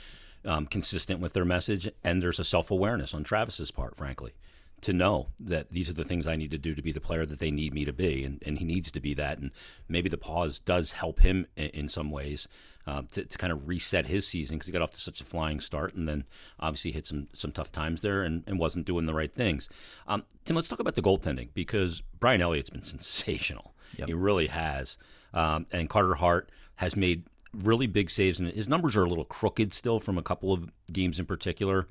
um, 0.44 0.66
consistent 0.66 1.20
with 1.20 1.34
their 1.34 1.46
message. 1.46 1.88
And 2.04 2.24
there's 2.24 2.40
a 2.40 2.44
self 2.44 2.72
awareness 2.72 3.14
on 3.14 3.24
Travis's 3.24 3.70
part, 3.70 3.96
frankly, 3.96 4.34
to 4.82 4.94
know 4.94 5.28
that 5.40 5.70
these 5.70 5.90
are 5.90 5.94
the 5.94 6.06
things 6.06 6.28
I 6.28 6.36
need 6.36 6.52
to 6.52 6.58
do 6.58 6.76
to 6.76 6.82
be 6.82 6.92
the 6.92 7.02
player 7.02 7.26
that 7.26 7.40
they 7.40 7.52
need 7.52 7.74
me 7.74 7.84
to 7.86 7.94
be. 7.94 8.24
And, 8.24 8.42
and 8.46 8.60
he 8.60 8.66
needs 8.66 8.92
to 8.92 9.00
be 9.00 9.14
that. 9.16 9.40
And 9.40 9.52
maybe 9.90 10.10
the 10.10 10.18
pause 10.18 10.60
does 10.60 10.94
help 10.94 11.22
him 11.22 11.48
in, 11.56 11.70
in 11.70 11.90
some 11.90 12.12
ways 12.12 12.48
uh, 12.86 13.02
to, 13.12 13.26
to 13.26 13.38
kind 13.38 13.52
of 13.52 13.68
reset 13.68 14.08
his 14.08 14.28
season 14.28 14.58
because 14.58 14.68
he 14.68 14.72
got 14.72 14.82
off 14.82 14.92
to 14.92 15.02
such 15.02 15.20
a 15.20 15.26
flying 15.26 15.60
start 15.60 15.94
and 15.94 16.08
then 16.08 16.24
obviously 16.60 16.92
hit 16.92 17.08
some 17.08 17.28
some 17.34 17.52
tough 17.52 17.72
times 17.72 18.02
there 18.02 18.24
and, 18.24 18.44
and 18.48 18.60
wasn't 18.60 18.86
doing 18.86 19.06
the 19.06 19.14
right 19.14 19.34
things. 19.34 19.68
Um, 20.08 20.24
Tim, 20.46 20.56
let's 20.56 20.70
talk 20.70 20.80
about 20.80 20.96
the 20.96 21.02
goaltending 21.02 21.50
because 21.54 22.02
Brian 22.20 22.42
Elliott's 22.42 22.70
been 22.70 22.84
sensational. 22.84 23.74
Yep. 23.98 24.08
He 24.08 24.14
really 24.14 24.48
has. 24.48 24.98
Um, 25.34 25.66
and 25.72 25.90
Carter 25.90 26.16
Hart 26.16 26.50
has 26.76 26.96
made 26.96 27.26
really 27.54 27.88
big 27.88 28.10
saves, 28.10 28.40
and 28.40 28.50
his 28.50 28.68
numbers 28.68 28.96
are 28.96 29.04
a 29.04 29.10
little 29.10 29.26
crooked 29.26 29.74
still 29.74 30.00
from 30.00 30.18
a 30.18 30.24
couple 30.24 30.54
of 30.54 30.70
games 30.92 31.20
in 31.20 31.26
particular. 31.26 31.88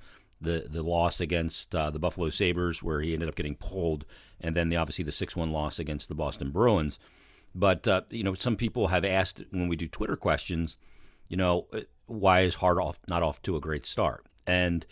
The 0.46 0.66
the 0.70 0.82
loss 0.82 1.20
against 1.20 1.74
uh, 1.74 1.90
the 1.90 1.98
Buffalo 1.98 2.30
Sabres, 2.30 2.82
where 2.82 3.00
he 3.00 3.12
ended 3.12 3.28
up 3.28 3.34
getting 3.34 3.56
pulled, 3.56 4.06
and 4.40 4.54
then 4.54 4.68
the 4.68 4.76
obviously 4.76 5.04
the 5.04 5.12
six 5.12 5.34
one 5.34 5.50
loss 5.50 5.78
against 5.78 6.08
the 6.08 6.14
Boston 6.14 6.50
Bruins. 6.50 6.98
But 7.54 7.88
uh, 7.88 8.02
you 8.10 8.22
know, 8.22 8.34
some 8.34 8.56
people 8.56 8.88
have 8.88 9.04
asked 9.04 9.42
when 9.50 9.68
we 9.68 9.76
do 9.76 9.88
Twitter 9.88 10.16
questions, 10.16 10.78
you 11.28 11.36
know, 11.36 11.66
uh, 11.72 11.80
why 12.06 12.40
is 12.42 12.56
Hart 12.56 12.78
off 12.78 13.00
not 13.08 13.22
off 13.22 13.42
to 13.42 13.56
a 13.56 13.60
great 13.60 13.86
start? 13.86 14.24
And 14.46 14.86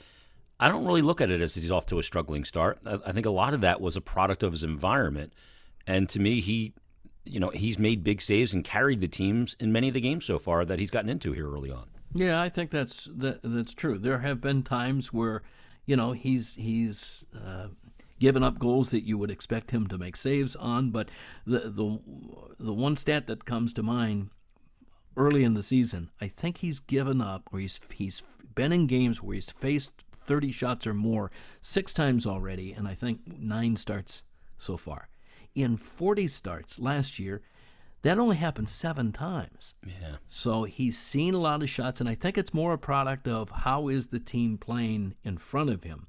I 0.58 0.68
don't 0.68 0.84
really 0.84 1.02
look 1.02 1.20
at 1.20 1.30
it 1.30 1.40
as 1.40 1.54
he's 1.54 1.70
off 1.70 1.86
to 1.86 1.98
a 1.98 2.02
struggling 2.02 2.44
start. 2.44 2.78
I 2.86 3.12
think 3.12 3.26
a 3.26 3.30
lot 3.30 3.54
of 3.54 3.60
that 3.60 3.80
was 3.80 3.96
a 3.96 4.00
product 4.00 4.42
of 4.42 4.52
his 4.52 4.64
environment. 4.64 5.32
And 5.86 6.08
to 6.08 6.18
me, 6.18 6.40
he, 6.40 6.74
you 7.24 7.38
know, 7.38 7.50
he's 7.50 7.78
made 7.78 8.02
big 8.02 8.22
saves 8.22 8.54
and 8.54 8.64
carried 8.64 9.00
the 9.00 9.08
teams 9.08 9.56
in 9.60 9.72
many 9.72 9.88
of 9.88 9.94
the 9.94 10.00
games 10.00 10.24
so 10.24 10.38
far 10.38 10.64
that 10.64 10.78
he's 10.78 10.90
gotten 10.90 11.10
into 11.10 11.32
here 11.32 11.50
early 11.50 11.70
on. 11.70 11.88
Yeah, 12.14 12.40
I 12.40 12.48
think 12.48 12.70
that's 12.70 13.08
that, 13.16 13.40
that's 13.42 13.74
true. 13.74 13.98
There 13.98 14.20
have 14.20 14.40
been 14.40 14.62
times 14.62 15.12
where, 15.12 15.42
you 15.84 15.96
know, 15.96 16.12
he's 16.12 16.54
he's 16.54 17.26
uh, 17.34 17.68
given 18.20 18.44
up 18.44 18.58
goals 18.60 18.90
that 18.90 19.04
you 19.04 19.18
would 19.18 19.32
expect 19.32 19.72
him 19.72 19.88
to 19.88 19.98
make 19.98 20.16
saves 20.16 20.54
on. 20.54 20.90
But 20.90 21.08
the 21.44 21.60
the 21.70 21.98
the 22.58 22.72
one 22.72 22.96
stat 22.96 23.26
that 23.26 23.44
comes 23.44 23.72
to 23.74 23.82
mind 23.82 24.30
early 25.16 25.42
in 25.42 25.54
the 25.54 25.62
season, 25.62 26.10
I 26.20 26.28
think 26.28 26.58
he's 26.58 26.78
given 26.78 27.20
up, 27.20 27.48
or 27.52 27.58
he's 27.58 27.80
he's 27.92 28.22
been 28.54 28.72
in 28.72 28.86
games 28.86 29.20
where 29.20 29.34
he's 29.34 29.50
faced 29.50 29.92
30 30.12 30.52
shots 30.52 30.86
or 30.86 30.94
more 30.94 31.32
six 31.60 31.92
times 31.92 32.26
already, 32.26 32.72
and 32.72 32.86
I 32.86 32.94
think 32.94 33.20
nine 33.26 33.76
starts 33.76 34.22
so 34.56 34.76
far. 34.76 35.08
In 35.54 35.76
40 35.76 36.28
starts 36.28 36.78
last 36.78 37.18
year, 37.18 37.42
that 38.04 38.18
only 38.18 38.36
happened 38.36 38.68
seven 38.68 39.12
times. 39.12 39.74
Yeah. 39.84 40.16
So 40.28 40.64
he's 40.64 40.98
seen 40.98 41.32
a 41.32 41.38
lot 41.38 41.62
of 41.62 41.70
shots, 41.70 42.00
and 42.00 42.08
I 42.08 42.14
think 42.14 42.36
it's 42.36 42.52
more 42.52 42.74
a 42.74 42.78
product 42.78 43.26
of 43.26 43.50
how 43.50 43.88
is 43.88 44.08
the 44.08 44.20
team 44.20 44.58
playing 44.58 45.14
in 45.24 45.38
front 45.38 45.70
of 45.70 45.84
him. 45.84 46.06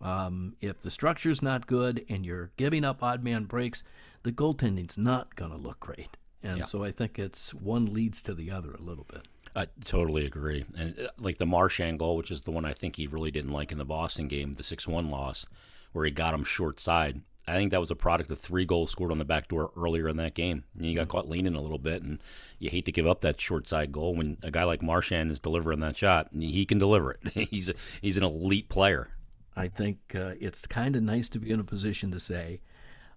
Um, 0.00 0.56
if 0.60 0.82
the 0.82 0.90
structure's 0.90 1.40
not 1.40 1.68
good 1.68 2.04
and 2.08 2.26
you're 2.26 2.50
giving 2.56 2.84
up 2.84 3.00
odd 3.00 3.22
man 3.22 3.44
breaks, 3.44 3.84
the 4.24 4.32
goaltending's 4.32 4.98
not 4.98 5.36
going 5.36 5.52
to 5.52 5.56
look 5.56 5.78
great. 5.78 6.16
And 6.42 6.58
yeah. 6.58 6.64
so 6.64 6.82
I 6.82 6.90
think 6.90 7.16
it's 7.16 7.54
one 7.54 7.94
leads 7.94 8.22
to 8.22 8.34
the 8.34 8.50
other 8.50 8.72
a 8.72 8.82
little 8.82 9.06
bit. 9.10 9.22
I 9.54 9.68
totally 9.84 10.26
agree. 10.26 10.64
And 10.76 10.98
uh, 10.98 11.08
like 11.16 11.38
the 11.38 11.46
Marchand 11.46 12.00
goal, 12.00 12.16
which 12.16 12.32
is 12.32 12.42
the 12.42 12.50
one 12.50 12.64
I 12.64 12.72
think 12.72 12.96
he 12.96 13.06
really 13.06 13.30
didn't 13.30 13.52
like 13.52 13.70
in 13.70 13.78
the 13.78 13.84
Boston 13.84 14.26
game, 14.26 14.56
the 14.56 14.64
6 14.64 14.88
1 14.88 15.10
loss, 15.10 15.46
where 15.92 16.04
he 16.04 16.10
got 16.10 16.34
him 16.34 16.42
short 16.42 16.80
side. 16.80 17.22
I 17.48 17.54
think 17.54 17.70
that 17.70 17.80
was 17.80 17.90
a 17.90 17.96
product 17.96 18.30
of 18.30 18.40
three 18.40 18.64
goals 18.64 18.90
scored 18.90 19.12
on 19.12 19.18
the 19.18 19.24
back 19.24 19.48
door 19.48 19.70
earlier 19.76 20.08
in 20.08 20.16
that 20.16 20.34
game. 20.34 20.64
And 20.76 20.86
you 20.86 20.94
got 20.94 21.02
mm-hmm. 21.02 21.10
caught 21.10 21.28
leaning 21.28 21.54
a 21.54 21.60
little 21.60 21.78
bit, 21.78 22.02
and 22.02 22.20
you 22.58 22.70
hate 22.70 22.84
to 22.86 22.92
give 22.92 23.06
up 23.06 23.20
that 23.20 23.40
short 23.40 23.68
side 23.68 23.92
goal 23.92 24.14
when 24.14 24.38
a 24.42 24.50
guy 24.50 24.64
like 24.64 24.82
Marchand 24.82 25.30
is 25.30 25.38
delivering 25.38 25.80
that 25.80 25.96
shot. 25.96 26.28
He 26.36 26.64
can 26.64 26.78
deliver 26.78 27.12
it. 27.12 27.48
he's 27.50 27.68
a, 27.68 27.74
he's 28.02 28.16
an 28.16 28.24
elite 28.24 28.68
player. 28.68 29.08
I 29.54 29.68
think 29.68 29.98
uh, 30.14 30.34
it's 30.40 30.66
kind 30.66 30.96
of 30.96 31.02
nice 31.02 31.28
to 31.30 31.38
be 31.38 31.50
in 31.50 31.60
a 31.60 31.64
position 31.64 32.10
to 32.10 32.20
say, 32.20 32.60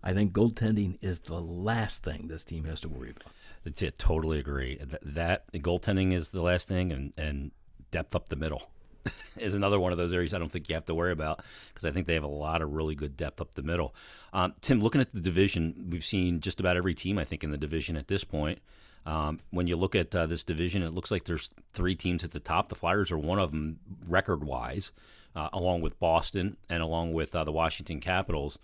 I 0.03 0.13
think 0.13 0.31
goaltending 0.31 0.97
is 1.01 1.19
the 1.19 1.41
last 1.41 2.03
thing 2.03 2.27
this 2.27 2.43
team 2.43 2.65
has 2.65 2.79
to 2.81 2.89
worry 2.89 3.11
about. 3.11 3.33
I 3.65 3.91
totally 3.97 4.39
agree. 4.39 4.77
That, 4.81 5.01
that 5.03 5.51
goaltending 5.53 6.13
is 6.13 6.29
the 6.31 6.41
last 6.41 6.67
thing, 6.67 6.91
and, 6.91 7.13
and 7.17 7.51
depth 7.91 8.15
up 8.15 8.29
the 8.29 8.35
middle 8.35 8.69
is 9.37 9.55
another 9.55 9.79
one 9.79 9.91
of 9.91 9.97
those 9.97 10.13
areas 10.13 10.33
I 10.33 10.39
don't 10.39 10.51
think 10.51 10.69
you 10.69 10.75
have 10.75 10.85
to 10.85 10.95
worry 10.95 11.11
about 11.11 11.41
because 11.73 11.85
I 11.85 11.91
think 11.91 12.07
they 12.07 12.13
have 12.13 12.23
a 12.23 12.27
lot 12.27 12.61
of 12.61 12.73
really 12.73 12.95
good 12.95 13.17
depth 13.17 13.41
up 13.41 13.55
the 13.55 13.63
middle. 13.63 13.93
Um, 14.33 14.53
Tim, 14.61 14.81
looking 14.81 15.01
at 15.01 15.13
the 15.13 15.21
division, 15.21 15.87
we've 15.89 16.03
seen 16.03 16.41
just 16.41 16.59
about 16.59 16.77
every 16.77 16.93
team 16.93 17.17
I 17.17 17.25
think 17.25 17.43
in 17.43 17.51
the 17.51 17.57
division 17.57 17.95
at 17.95 18.07
this 18.07 18.23
point. 18.23 18.59
Um, 19.05 19.39
when 19.49 19.67
you 19.67 19.75
look 19.75 19.95
at 19.95 20.13
uh, 20.13 20.25
this 20.25 20.43
division, 20.43 20.83
it 20.83 20.93
looks 20.93 21.09
like 21.09 21.23
there's 21.23 21.49
three 21.73 21.95
teams 21.95 22.23
at 22.23 22.31
the 22.31 22.39
top. 22.39 22.69
The 22.69 22.75
Flyers 22.75 23.11
are 23.11 23.17
one 23.17 23.39
of 23.39 23.51
them 23.51 23.79
record 24.07 24.43
wise, 24.43 24.91
uh, 25.35 25.49
along 25.53 25.81
with 25.81 25.99
Boston 25.99 26.57
and 26.69 26.83
along 26.83 27.13
with 27.13 27.33
uh, 27.33 27.43
the 27.43 27.51
Washington 27.51 28.01
Capitals 28.01 28.59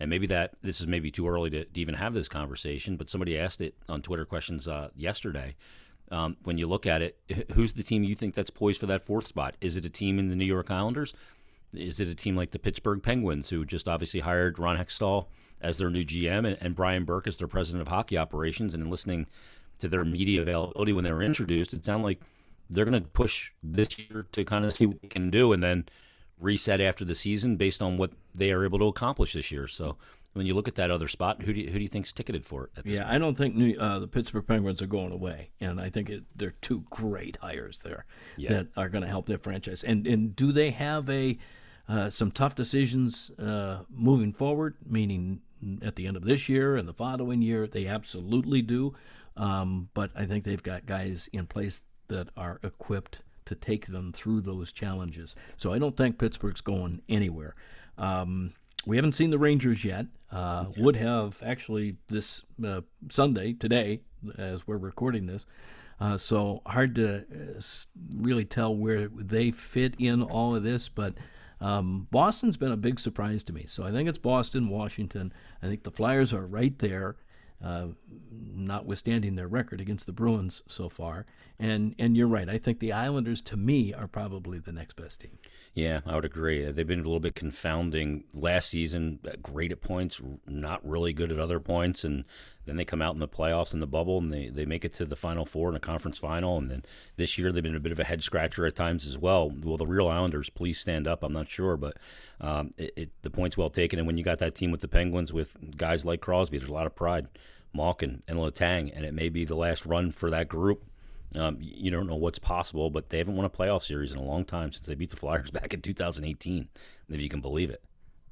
and 0.00 0.10
maybe 0.10 0.26
that 0.26 0.52
this 0.62 0.80
is 0.80 0.86
maybe 0.86 1.10
too 1.10 1.28
early 1.28 1.50
to, 1.50 1.64
to, 1.64 1.80
even 1.80 1.94
have 1.94 2.14
this 2.14 2.28
conversation, 2.28 2.96
but 2.96 3.10
somebody 3.10 3.38
asked 3.38 3.60
it 3.60 3.74
on 3.88 4.02
Twitter 4.02 4.24
questions 4.24 4.66
uh, 4.66 4.88
yesterday. 4.96 5.54
Um, 6.14 6.36
when 6.44 6.58
you 6.58 6.68
look 6.68 6.86
at 6.86 7.02
it, 7.02 7.18
who's 7.54 7.72
the 7.72 7.82
team 7.82 8.04
you 8.04 8.14
think 8.14 8.36
that's 8.36 8.50
poised 8.50 8.78
for 8.78 8.86
that 8.86 9.04
fourth 9.04 9.26
spot? 9.26 9.56
Is 9.60 9.74
it 9.74 9.84
a 9.84 9.90
team 9.90 10.20
in 10.20 10.28
the 10.28 10.36
New 10.36 10.44
York 10.44 10.70
Islanders? 10.70 11.12
Is 11.72 11.98
it 11.98 12.06
a 12.06 12.14
team 12.14 12.36
like 12.36 12.52
the 12.52 12.58
Pittsburgh 12.60 13.02
Penguins, 13.02 13.50
who 13.50 13.64
just 13.64 13.88
obviously 13.88 14.20
hired 14.20 14.60
Ron 14.60 14.76
Hextall 14.76 15.26
as 15.60 15.78
their 15.78 15.90
new 15.90 16.04
GM 16.04 16.46
and, 16.46 16.56
and 16.60 16.76
Brian 16.76 17.04
Burke 17.04 17.26
as 17.26 17.38
their 17.38 17.48
president 17.48 17.82
of 17.82 17.88
hockey 17.88 18.16
operations? 18.16 18.74
And 18.74 18.88
listening 18.90 19.26
to 19.80 19.88
their 19.88 20.04
media 20.04 20.40
availability 20.42 20.92
when 20.92 21.02
they 21.02 21.12
were 21.12 21.20
introduced, 21.20 21.74
it 21.74 21.84
sounded 21.84 22.04
like 22.04 22.20
they're 22.70 22.84
going 22.84 23.02
to 23.02 23.08
push 23.08 23.50
this 23.60 23.98
year 23.98 24.26
to 24.30 24.44
kind 24.44 24.64
of 24.64 24.76
see 24.76 24.86
what 24.86 25.02
they 25.02 25.08
can 25.08 25.30
do, 25.30 25.52
and 25.52 25.64
then 25.64 25.84
reset 26.38 26.80
after 26.80 27.04
the 27.04 27.16
season 27.16 27.56
based 27.56 27.82
on 27.82 27.96
what 27.96 28.12
they 28.32 28.52
are 28.52 28.64
able 28.64 28.78
to 28.78 28.86
accomplish 28.86 29.32
this 29.32 29.50
year. 29.50 29.66
So 29.66 29.96
when 30.34 30.46
you 30.46 30.54
look 30.54 30.68
at 30.68 30.74
that 30.74 30.90
other 30.90 31.08
spot, 31.08 31.42
who 31.42 31.52
do 31.52 31.60
you, 31.60 31.68
who 31.68 31.78
do 31.78 31.82
you 31.82 31.88
think's 31.88 32.12
ticketed 32.12 32.44
for 32.44 32.64
it? 32.64 32.84
yeah, 32.84 33.02
point? 33.02 33.14
I 33.14 33.18
don't 33.18 33.36
think 33.36 33.54
New, 33.54 33.76
uh, 33.78 33.98
the 33.98 34.08
Pittsburgh 34.08 34.46
Penguins 34.46 34.82
are 34.82 34.86
going 34.86 35.12
away, 35.12 35.50
and 35.60 35.80
I 35.80 35.88
think 35.88 36.10
it, 36.10 36.24
they're 36.36 36.54
two 36.60 36.84
great 36.90 37.38
hires 37.40 37.80
there 37.80 38.04
yeah. 38.36 38.50
that 38.50 38.66
are 38.76 38.88
going 38.88 39.02
to 39.02 39.08
help 39.08 39.26
their 39.26 39.38
franchise. 39.38 39.82
And 39.82 40.06
and 40.06 40.36
do 40.36 40.52
they 40.52 40.70
have 40.70 41.08
a 41.08 41.38
uh, 41.88 42.10
some 42.10 42.30
tough 42.30 42.54
decisions 42.54 43.30
uh, 43.38 43.84
moving 43.90 44.32
forward? 44.32 44.76
Meaning 44.84 45.40
at 45.82 45.96
the 45.96 46.06
end 46.06 46.16
of 46.16 46.24
this 46.24 46.48
year 46.48 46.76
and 46.76 46.86
the 46.86 46.92
following 46.92 47.40
year, 47.40 47.66
they 47.66 47.86
absolutely 47.86 48.60
do. 48.60 48.94
Um, 49.36 49.88
but 49.94 50.10
I 50.14 50.26
think 50.26 50.44
they've 50.44 50.62
got 50.62 50.86
guys 50.86 51.28
in 51.32 51.46
place 51.46 51.82
that 52.08 52.28
are 52.36 52.60
equipped 52.62 53.22
to 53.46 53.54
take 53.54 53.86
them 53.86 54.12
through 54.12 54.40
those 54.40 54.72
challenges. 54.72 55.34
So 55.56 55.72
I 55.72 55.78
don't 55.78 55.96
think 55.96 56.18
Pittsburgh's 56.18 56.60
going 56.60 57.02
anywhere. 57.08 57.54
Um, 57.98 58.52
we 58.86 58.96
haven't 58.96 59.12
seen 59.12 59.30
the 59.30 59.38
Rangers 59.38 59.84
yet. 59.84 60.06
Uh, 60.30 60.66
yeah. 60.76 60.82
Would 60.82 60.96
have 60.96 61.42
actually 61.44 61.96
this 62.08 62.42
uh, 62.64 62.82
Sunday, 63.08 63.52
today, 63.52 64.00
as 64.36 64.66
we're 64.66 64.78
recording 64.78 65.26
this. 65.26 65.46
Uh, 66.00 66.18
so 66.18 66.60
hard 66.66 66.94
to 66.96 67.18
uh, 67.18 67.60
really 68.16 68.44
tell 68.44 68.74
where 68.74 69.08
they 69.08 69.50
fit 69.50 69.94
in 69.98 70.22
all 70.22 70.56
of 70.56 70.62
this, 70.64 70.88
but 70.88 71.14
um, 71.60 72.08
Boston's 72.10 72.56
been 72.56 72.72
a 72.72 72.76
big 72.76 72.98
surprise 72.98 73.44
to 73.44 73.52
me. 73.52 73.64
So 73.66 73.84
I 73.84 73.92
think 73.92 74.08
it's 74.08 74.18
Boston, 74.18 74.68
Washington. 74.68 75.32
I 75.62 75.66
think 75.66 75.84
the 75.84 75.92
Flyers 75.92 76.32
are 76.32 76.44
right 76.44 76.76
there 76.78 77.16
uh, 77.64 77.88
notwithstanding 78.30 79.36
their 79.36 79.48
record 79.48 79.80
against 79.80 80.06
the 80.06 80.12
Bruins 80.12 80.62
so 80.68 80.88
far. 80.88 81.26
And 81.58 81.94
and 81.98 82.16
you're 82.16 82.28
right. 82.28 82.48
I 82.48 82.58
think 82.58 82.80
the 82.80 82.92
Islanders, 82.92 83.40
to 83.42 83.56
me, 83.56 83.94
are 83.94 84.08
probably 84.08 84.58
the 84.58 84.72
next 84.72 84.96
best 84.96 85.20
team. 85.20 85.38
Yeah, 85.74 86.02
I 86.06 86.14
would 86.14 86.24
agree. 86.24 86.70
They've 86.70 86.86
been 86.86 87.00
a 87.00 87.02
little 87.02 87.18
bit 87.18 87.34
confounding 87.34 88.24
last 88.32 88.70
season. 88.70 89.18
Great 89.42 89.72
at 89.72 89.80
points, 89.80 90.22
not 90.46 90.88
really 90.88 91.12
good 91.12 91.32
at 91.32 91.40
other 91.40 91.58
points, 91.58 92.04
and 92.04 92.24
then 92.64 92.76
they 92.76 92.84
come 92.84 93.02
out 93.02 93.14
in 93.14 93.20
the 93.20 93.26
playoffs 93.26 93.74
in 93.74 93.80
the 93.80 93.86
bubble 93.86 94.18
and 94.18 94.32
they, 94.32 94.48
they 94.48 94.64
make 94.64 94.84
it 94.84 94.92
to 94.94 95.04
the 95.04 95.16
final 95.16 95.44
four 95.44 95.68
in 95.68 95.74
a 95.74 95.80
conference 95.80 96.16
final. 96.16 96.56
And 96.58 96.70
then 96.70 96.84
this 97.16 97.36
year 97.36 97.50
they've 97.50 97.62
been 97.62 97.74
a 97.74 97.80
bit 97.80 97.90
of 97.90 97.98
a 97.98 98.04
head 98.04 98.22
scratcher 98.22 98.64
at 98.66 98.76
times 98.76 99.04
as 99.04 99.18
well. 99.18 99.50
Will 99.50 99.76
the 99.76 99.86
real 99.86 100.06
Islanders 100.06 100.48
please 100.48 100.78
stand 100.78 101.08
up? 101.08 101.24
I'm 101.24 101.32
not 101.32 101.48
sure, 101.48 101.76
but 101.76 101.96
um, 102.40 102.72
it, 102.78 102.92
it, 102.96 103.10
the 103.22 103.30
point's 103.30 103.56
well 103.56 103.68
taken. 103.68 103.98
And 103.98 104.06
when 104.06 104.16
you 104.16 104.24
got 104.24 104.38
that 104.38 104.54
team 104.54 104.70
with 104.70 104.80
the 104.80 104.88
Penguins 104.88 105.32
with 105.32 105.56
guys 105.76 106.04
like 106.04 106.20
Crosby, 106.20 106.58
there's 106.58 106.70
a 106.70 106.74
lot 106.74 106.86
of 106.86 106.94
pride. 106.94 107.26
Malkin 107.74 108.22
and 108.28 108.38
Letang, 108.38 108.92
and 108.94 109.04
it 109.04 109.12
may 109.12 109.28
be 109.28 109.44
the 109.44 109.56
last 109.56 109.84
run 109.84 110.12
for 110.12 110.30
that 110.30 110.48
group. 110.48 110.84
Um, 111.34 111.58
you 111.60 111.90
don't 111.90 112.06
know 112.06 112.14
what's 112.14 112.38
possible, 112.38 112.90
but 112.90 113.08
they 113.08 113.18
haven't 113.18 113.36
won 113.36 113.44
a 113.44 113.50
playoff 113.50 113.82
series 113.82 114.12
in 114.12 114.18
a 114.18 114.22
long 114.22 114.44
time 114.44 114.72
since 114.72 114.86
they 114.86 114.94
beat 114.94 115.10
the 115.10 115.16
Flyers 115.16 115.50
back 115.52 115.74
in 115.74 115.80
2018, 115.80 116.68
if 117.08 117.20
you 117.20 117.28
can 117.28 117.40
believe 117.40 117.70
it. 117.70 117.82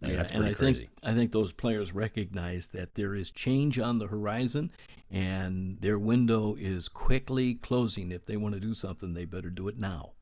I 0.02 0.06
mean, 0.06 0.16
yeah, 0.16 0.28
and 0.32 0.44
I 0.44 0.52
crazy. 0.52 0.74
think 0.74 0.90
I 1.02 1.14
think 1.14 1.32
those 1.32 1.52
players 1.52 1.94
recognize 1.94 2.68
that 2.68 2.96
there 2.96 3.14
is 3.14 3.30
change 3.30 3.78
on 3.78 3.98
the 3.98 4.08
horizon, 4.08 4.70
and 5.10 5.80
their 5.80 5.98
window 5.98 6.56
is 6.58 6.88
quickly 6.88 7.54
closing. 7.54 8.10
If 8.10 8.24
they 8.24 8.36
want 8.36 8.54
to 8.54 8.60
do 8.60 8.74
something, 8.74 9.14
they 9.14 9.24
better 9.24 9.50
do 9.50 9.68
it 9.68 9.78
now. 9.78 10.12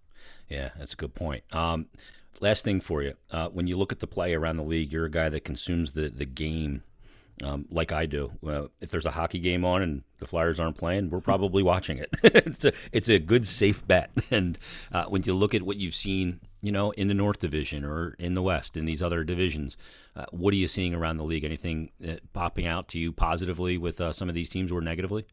Yeah, 0.48 0.70
that's 0.78 0.92
a 0.92 0.96
good 0.96 1.14
point. 1.14 1.44
Um, 1.52 1.86
last 2.40 2.62
thing 2.62 2.80
for 2.80 3.02
you, 3.02 3.14
uh, 3.30 3.48
when 3.48 3.66
you 3.66 3.78
look 3.78 3.92
at 3.92 4.00
the 4.00 4.06
play 4.06 4.34
around 4.34 4.58
the 4.58 4.64
league, 4.64 4.92
you're 4.92 5.06
a 5.06 5.10
guy 5.10 5.30
that 5.30 5.44
consumes 5.44 5.92
the 5.92 6.10
the 6.10 6.26
game 6.26 6.82
um, 7.42 7.66
like 7.70 7.92
I 7.92 8.06
do. 8.06 8.32
Uh, 8.46 8.66
if 8.80 8.90
there's 8.90 9.06
a 9.06 9.10
hockey 9.10 9.38
game 9.38 9.64
on 9.64 9.82
and 9.82 10.02
the 10.18 10.26
Flyers 10.26 10.60
aren't 10.60 10.76
playing, 10.76 11.10
we're 11.10 11.20
probably 11.20 11.62
watching 11.62 11.98
it. 11.98 12.10
it's, 12.22 12.64
a, 12.64 12.72
it's 12.92 13.08
a 13.08 13.18
good, 13.18 13.46
safe 13.46 13.86
bet. 13.86 14.10
And 14.30 14.58
uh, 14.92 15.06
when 15.06 15.22
you 15.24 15.34
look 15.34 15.54
at 15.54 15.62
what 15.62 15.76
you've 15.76 15.94
seen, 15.94 16.40
you 16.62 16.70
know, 16.70 16.92
in 16.92 17.08
the 17.08 17.14
North 17.14 17.40
Division 17.40 17.84
or 17.84 18.14
in 18.18 18.34
the 18.34 18.42
West, 18.42 18.76
in 18.76 18.84
these 18.84 19.02
other 19.02 19.24
divisions, 19.24 19.76
uh, 20.14 20.26
what 20.30 20.54
are 20.54 20.56
you 20.56 20.68
seeing 20.68 20.94
around 20.94 21.16
the 21.16 21.24
league? 21.24 21.42
Anything 21.42 21.90
uh, 22.06 22.16
popping 22.32 22.66
out 22.66 22.86
to 22.88 22.98
you 22.98 23.12
positively 23.12 23.76
with 23.76 24.00
uh, 24.00 24.12
some 24.12 24.28
of 24.28 24.36
these 24.36 24.48
teams 24.48 24.70
or 24.70 24.80
negatively? 24.80 25.26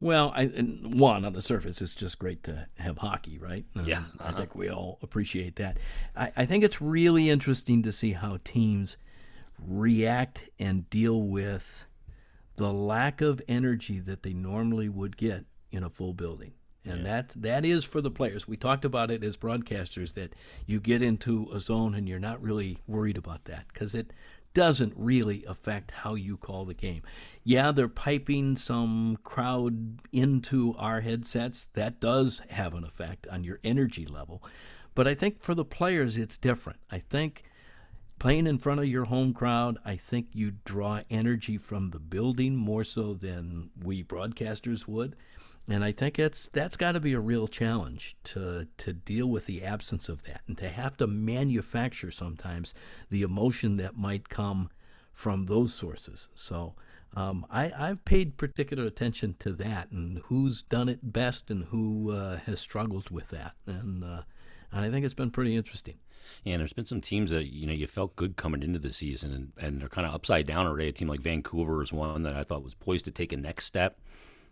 Well, 0.00 0.32
I, 0.34 0.46
one 0.46 1.24
on 1.24 1.32
the 1.34 1.42
surface, 1.42 1.80
it's 1.80 1.94
just 1.94 2.18
great 2.18 2.42
to 2.44 2.66
have 2.78 2.98
hockey, 2.98 3.38
right? 3.38 3.64
yeah, 3.84 3.98
uh-huh. 3.98 4.28
I 4.28 4.32
think 4.32 4.54
we 4.54 4.68
all 4.68 4.98
appreciate 5.02 5.56
that. 5.56 5.78
I, 6.16 6.32
I 6.36 6.46
think 6.46 6.64
it's 6.64 6.82
really 6.82 7.30
interesting 7.30 7.82
to 7.84 7.92
see 7.92 8.12
how 8.12 8.38
teams 8.44 8.96
react 9.58 10.48
and 10.58 10.88
deal 10.90 11.22
with 11.22 11.86
the 12.56 12.72
lack 12.72 13.20
of 13.20 13.42
energy 13.48 13.98
that 14.00 14.22
they 14.22 14.32
normally 14.32 14.88
would 14.88 15.16
get 15.16 15.44
in 15.70 15.82
a 15.82 15.90
full 15.90 16.14
building. 16.14 16.52
And 16.84 16.98
yeah. 16.98 17.04
that 17.04 17.28
that 17.36 17.66
is 17.66 17.84
for 17.84 18.00
the 18.00 18.10
players. 18.10 18.46
We 18.46 18.56
talked 18.56 18.84
about 18.84 19.10
it 19.10 19.24
as 19.24 19.36
broadcasters 19.36 20.14
that 20.14 20.34
you 20.66 20.80
get 20.80 21.02
into 21.02 21.48
a 21.52 21.58
zone 21.58 21.94
and 21.94 22.08
you're 22.08 22.20
not 22.20 22.40
really 22.40 22.78
worried 22.86 23.16
about 23.16 23.44
that 23.46 23.66
because 23.72 23.94
it 23.94 24.12
doesn't 24.54 24.94
really 24.96 25.44
affect 25.46 25.90
how 25.90 26.14
you 26.14 26.36
call 26.36 26.64
the 26.64 26.74
game. 26.74 27.02
Yeah, 27.44 27.72
they're 27.72 27.88
piping 27.88 28.56
some 28.56 29.18
crowd 29.22 29.98
into 30.12 30.74
our 30.78 31.02
headsets. 31.02 31.68
That 31.74 32.00
does 32.00 32.40
have 32.48 32.72
an 32.72 32.84
effect 32.84 33.26
on 33.26 33.44
your 33.44 33.58
energy 33.62 34.06
level. 34.06 34.42
But 34.94 35.06
I 35.06 35.14
think 35.14 35.42
for 35.42 35.54
the 35.54 35.64
players, 35.64 36.16
it's 36.16 36.38
different. 36.38 36.78
I 36.90 37.00
think 37.00 37.44
playing 38.18 38.46
in 38.46 38.58
front 38.58 38.80
of 38.80 38.86
your 38.86 39.04
home 39.04 39.32
crowd, 39.32 39.78
I 39.84 39.96
think 39.96 40.28
you 40.32 40.52
draw 40.64 41.02
energy 41.10 41.58
from 41.58 41.90
the 41.90 42.00
building 42.00 42.56
more 42.56 42.84
so 42.84 43.14
than 43.14 43.70
we 43.82 44.02
broadcasters 44.02 44.86
would. 44.86 45.16
And 45.68 45.84
I 45.84 45.90
think 45.90 46.18
it's 46.18 46.48
that's 46.48 46.76
got 46.76 46.92
to 46.92 47.00
be 47.00 47.12
a 47.12 47.20
real 47.20 47.48
challenge 47.48 48.16
to 48.24 48.68
to 48.76 48.92
deal 48.92 49.26
with 49.26 49.46
the 49.46 49.64
absence 49.64 50.08
of 50.08 50.22
that 50.22 50.42
and 50.46 50.56
to 50.58 50.68
have 50.68 50.96
to 50.98 51.08
manufacture 51.08 52.12
sometimes 52.12 52.72
the 53.10 53.22
emotion 53.22 53.76
that 53.78 53.96
might 53.96 54.28
come 54.28 54.70
from 55.12 55.46
those 55.46 55.74
sources. 55.74 56.28
So 56.34 56.74
um, 57.16 57.46
I, 57.50 57.72
I've 57.76 58.04
paid 58.04 58.36
particular 58.36 58.84
attention 58.84 59.34
to 59.40 59.52
that 59.54 59.90
and 59.90 60.18
who's 60.26 60.62
done 60.62 60.88
it 60.88 61.12
best 61.12 61.50
and 61.50 61.64
who 61.64 62.12
uh, 62.12 62.36
has 62.40 62.60
struggled 62.60 63.10
with 63.10 63.30
that, 63.30 63.54
and, 63.66 64.04
uh, 64.04 64.22
and 64.72 64.84
I 64.84 64.90
think 64.90 65.04
it's 65.04 65.14
been 65.14 65.30
pretty 65.30 65.56
interesting. 65.56 65.94
And 66.44 66.60
there's 66.60 66.72
been 66.72 66.86
some 66.86 67.00
teams 67.00 67.30
that 67.30 67.52
you 67.52 67.66
know 67.66 67.72
you 67.72 67.86
felt 67.86 68.16
good 68.16 68.36
coming 68.36 68.62
into 68.62 68.78
the 68.78 68.92
season, 68.92 69.32
and, 69.32 69.52
and 69.58 69.80
they're 69.80 69.88
kind 69.88 70.06
of 70.06 70.14
upside 70.14 70.46
down 70.46 70.66
already. 70.66 70.88
A 70.88 70.92
team 70.92 71.08
like 71.08 71.20
Vancouver 71.20 71.82
is 71.82 71.92
one 71.92 72.22
that 72.24 72.34
I 72.34 72.42
thought 72.42 72.64
was 72.64 72.74
poised 72.74 73.04
to 73.06 73.10
take 73.10 73.32
a 73.32 73.36
next 73.36 73.66
step. 73.66 73.98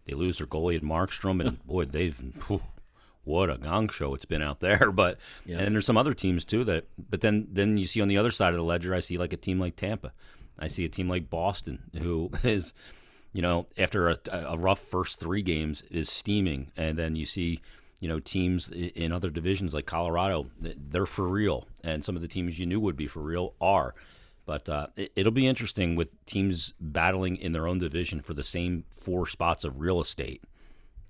They 0.04 0.14
lose 0.14 0.38
their 0.38 0.46
goalie 0.46 0.76
at 0.76 0.82
Markstrom, 0.82 1.44
and 1.44 1.64
boy, 1.66 1.86
they've 1.86 2.18
whew, 2.46 2.62
what 3.24 3.50
a 3.50 3.58
gong 3.58 3.88
show 3.88 4.14
it's 4.14 4.24
been 4.24 4.42
out 4.42 4.60
there. 4.60 4.90
But 4.92 5.18
yeah. 5.44 5.58
and 5.58 5.74
there's 5.74 5.86
some 5.86 5.96
other 5.96 6.14
teams 6.14 6.44
too 6.44 6.64
that. 6.64 6.86
But 6.98 7.20
then 7.20 7.48
then 7.50 7.76
you 7.76 7.86
see 7.86 8.00
on 8.00 8.08
the 8.08 8.18
other 8.18 8.30
side 8.30 8.50
of 8.50 8.56
the 8.56 8.64
ledger, 8.64 8.94
I 8.94 9.00
see 9.00 9.18
like 9.18 9.32
a 9.32 9.38
team 9.38 9.58
like 9.58 9.76
Tampa. 9.76 10.12
I 10.58 10.68
see 10.68 10.84
a 10.84 10.88
team 10.88 11.08
like 11.08 11.30
Boston 11.30 11.90
who 12.00 12.30
is, 12.44 12.72
you 13.32 13.42
know, 13.42 13.66
after 13.76 14.08
a, 14.08 14.18
a 14.30 14.56
rough 14.56 14.78
first 14.78 15.18
three 15.18 15.42
games 15.42 15.82
is 15.90 16.08
steaming, 16.08 16.70
and 16.76 16.96
then 16.96 17.16
you 17.16 17.26
see 17.26 17.60
you 18.00 18.08
know, 18.08 18.20
teams 18.20 18.70
in 18.70 19.12
other 19.12 19.30
divisions 19.30 19.72
like 19.74 19.86
Colorado, 19.86 20.50
they're 20.60 21.06
for 21.06 21.28
real, 21.28 21.66
and 21.82 22.04
some 22.04 22.16
of 22.16 22.22
the 22.22 22.28
teams 22.28 22.58
you 22.58 22.66
knew 22.66 22.80
would 22.80 22.96
be 22.96 23.06
for 23.06 23.20
real 23.20 23.54
are. 23.60 23.94
But 24.46 24.68
uh, 24.68 24.88
it, 24.96 25.24
will 25.24 25.30
be 25.30 25.46
interesting 25.46 25.96
with 25.96 26.08
teams 26.26 26.74
battling 26.78 27.36
in 27.36 27.52
their 27.52 27.66
own 27.66 27.78
division 27.78 28.20
for 28.20 28.34
the 28.34 28.42
same 28.42 28.84
four 28.90 29.26
spots 29.26 29.64
of 29.64 29.80
real 29.80 30.00
estate 30.00 30.42